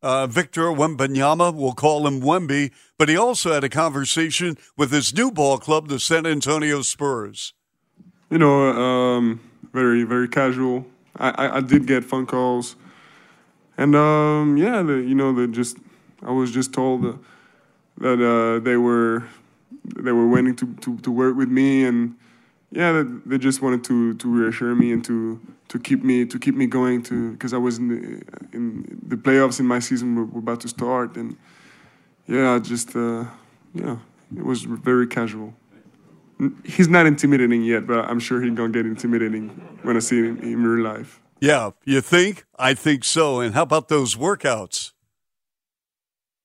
[0.02, 5.14] Uh, Victor Wembanyama, we'll call him Wemby, but he also had a conversation with his
[5.14, 7.54] new ball club, the San Antonio Spurs.
[8.32, 9.40] You know, um,
[9.74, 10.86] very very casual.
[11.18, 12.76] I, I, I did get phone calls,
[13.76, 15.76] and um, yeah, the, you know, the just
[16.22, 17.18] I was just told that,
[17.98, 19.24] that uh, they were
[19.84, 22.16] they were waiting to, to, to work with me, and
[22.70, 26.38] yeah, they, they just wanted to, to reassure me and to, to keep me to
[26.38, 30.16] keep me going to because I was in the in the playoffs in my season
[30.16, 31.36] were, were about to start, and
[32.26, 33.26] yeah, I just uh,
[33.74, 33.98] yeah,
[34.34, 35.52] it was very casual.
[36.64, 39.48] He's not intimidating yet, but I'm sure he's gonna get intimidating
[39.82, 41.20] when I see him in real life.
[41.40, 42.44] Yeah, you think?
[42.58, 43.40] I think so.
[43.40, 44.92] And how about those workouts?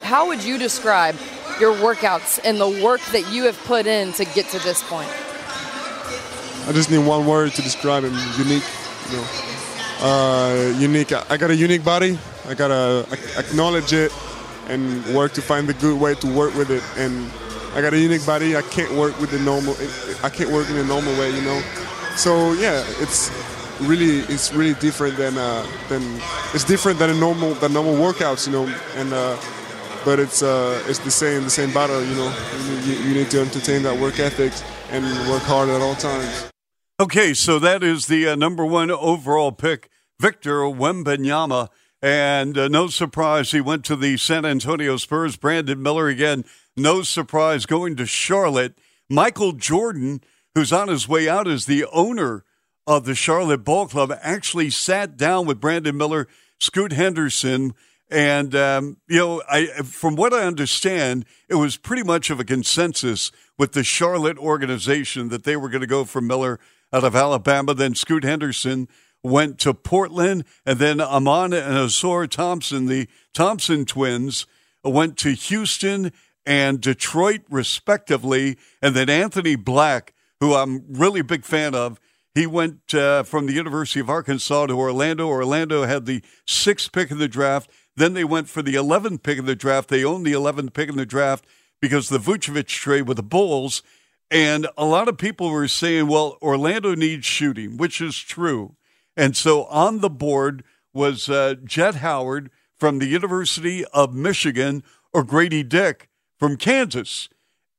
[0.02, 1.16] How would you describe
[1.60, 5.10] your workouts and the work that you have put in to get to this point?
[6.68, 8.64] I just need one word to describe him: unique.
[9.10, 9.28] You know,
[10.02, 11.12] uh, unique.
[11.14, 12.20] I got a unique body.
[12.48, 13.08] I gotta
[13.38, 14.12] acknowledge it,
[14.68, 16.84] and work to find the good way to work with it.
[16.98, 17.32] And
[17.78, 18.58] I got a unique body.
[18.58, 19.76] I can't work with the normal.
[20.24, 21.62] I can't work in a normal way, you know.
[22.16, 23.30] So yeah, it's
[23.82, 26.02] really it's really different than uh, than
[26.56, 28.66] it's different than a normal than normal workouts, you know.
[28.96, 29.38] And uh,
[30.04, 32.36] but it's uh, it's the same the same battle, you know.
[32.84, 34.54] You, you need to entertain that work ethic
[34.90, 36.50] and work hard at all times.
[37.00, 39.88] Okay, so that is the uh, number one overall pick,
[40.20, 41.70] Victor Wembanyama.
[42.02, 45.36] And uh, no surprise, he went to the San Antonio Spurs.
[45.36, 46.44] Brandon Miller again,
[46.78, 48.78] no surprise, going to Charlotte.
[49.10, 50.22] Michael Jordan,
[50.54, 52.44] who's on his way out as the owner
[52.86, 56.28] of the Charlotte Ball Club, actually sat down with Brandon Miller,
[56.60, 57.74] Scoot Henderson,
[58.10, 62.46] and um, you know, I from what I understand, it was pretty much of a
[62.46, 66.60] consensus with the Charlotte organization that they were going to go for Miller
[66.94, 67.74] out of Alabama.
[67.74, 68.88] Then Scoot Henderson
[69.24, 74.46] went to Portland, and then Amen and Ausar Thompson, the Thompson twins,
[74.84, 76.14] went to Houston
[76.48, 78.58] and Detroit, respectively.
[78.82, 82.00] And then Anthony Black, who I'm really a big fan of,
[82.34, 85.28] he went uh, from the University of Arkansas to Orlando.
[85.28, 87.70] Orlando had the sixth pick in the draft.
[87.98, 89.90] Then they went for the 11th pick in the draft.
[89.90, 91.46] They owned the 11th pick in the draft
[91.82, 93.84] because the Vucevic trade with the Bulls.
[94.32, 98.76] And a lot of people were saying, well, Orlando needs shooting, which is true.
[99.18, 105.24] And so on the board was uh, Jett Howard from the University of Michigan or
[105.24, 106.08] Grady Dick
[106.38, 107.30] from Kansas.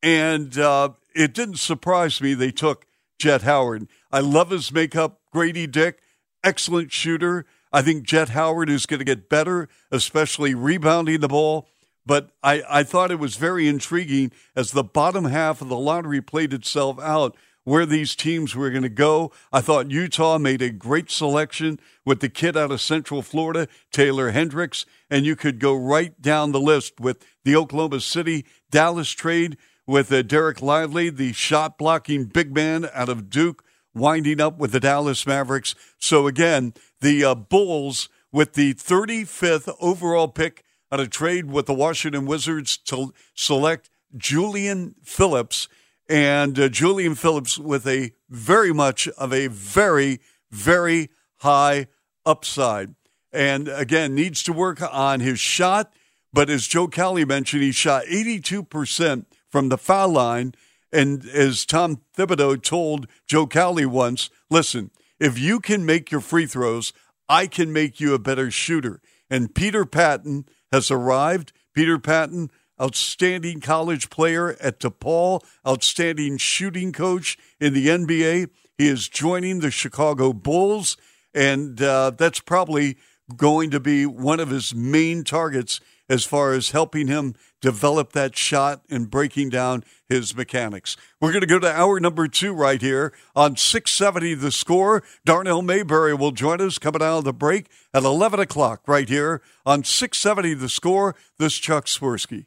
[0.02, 2.86] And uh, it didn't surprise me they took
[3.18, 3.88] Jett Howard.
[4.12, 5.98] I love his makeup, Grady Dick,
[6.44, 7.44] excellent shooter.
[7.72, 11.68] I think Jett Howard is going to get better, especially rebounding the ball.
[12.06, 16.22] But I, I thought it was very intriguing as the bottom half of the lottery
[16.22, 17.36] played itself out
[17.68, 19.30] where these teams were going to go.
[19.52, 24.30] I thought Utah made a great selection with the kid out of Central Florida, Taylor
[24.30, 29.58] Hendricks, and you could go right down the list with the Oklahoma City Dallas trade
[29.86, 33.62] with uh, Dereck Lively, the shot blocking big man out of Duke,
[33.94, 35.74] winding up with the Dallas Mavericks.
[35.98, 41.74] So again, the uh, Bulls with the 35th overall pick on a trade with the
[41.74, 45.68] Washington Wizards to select Julian Phillips
[46.08, 51.86] and uh, Julian Phillips with a very much of a very, very high
[52.24, 52.94] upside.
[53.32, 55.92] And again, needs to work on his shot.
[56.32, 60.54] But as Joe Cowley mentioned, he shot 82% from the foul line.
[60.92, 64.90] And as Tom Thibodeau told Joe Cowley once, listen,
[65.20, 66.92] if you can make your free throws,
[67.28, 69.02] I can make you a better shooter.
[69.28, 71.52] And Peter Patton has arrived.
[71.74, 72.50] Peter Patton
[72.80, 78.48] outstanding college player at DePaul, outstanding shooting coach in the NBA.
[78.76, 80.96] He is joining the Chicago Bulls,
[81.34, 82.96] and uh, that's probably
[83.36, 88.36] going to be one of his main targets as far as helping him develop that
[88.36, 90.96] shot and breaking down his mechanics.
[91.20, 95.02] We're going to go to hour number two right here on 670 The Score.
[95.24, 99.42] Darnell Mayberry will join us coming out of the break at 11 o'clock right here
[99.66, 101.14] on 670 The Score.
[101.38, 102.46] This Chuck Swirsky.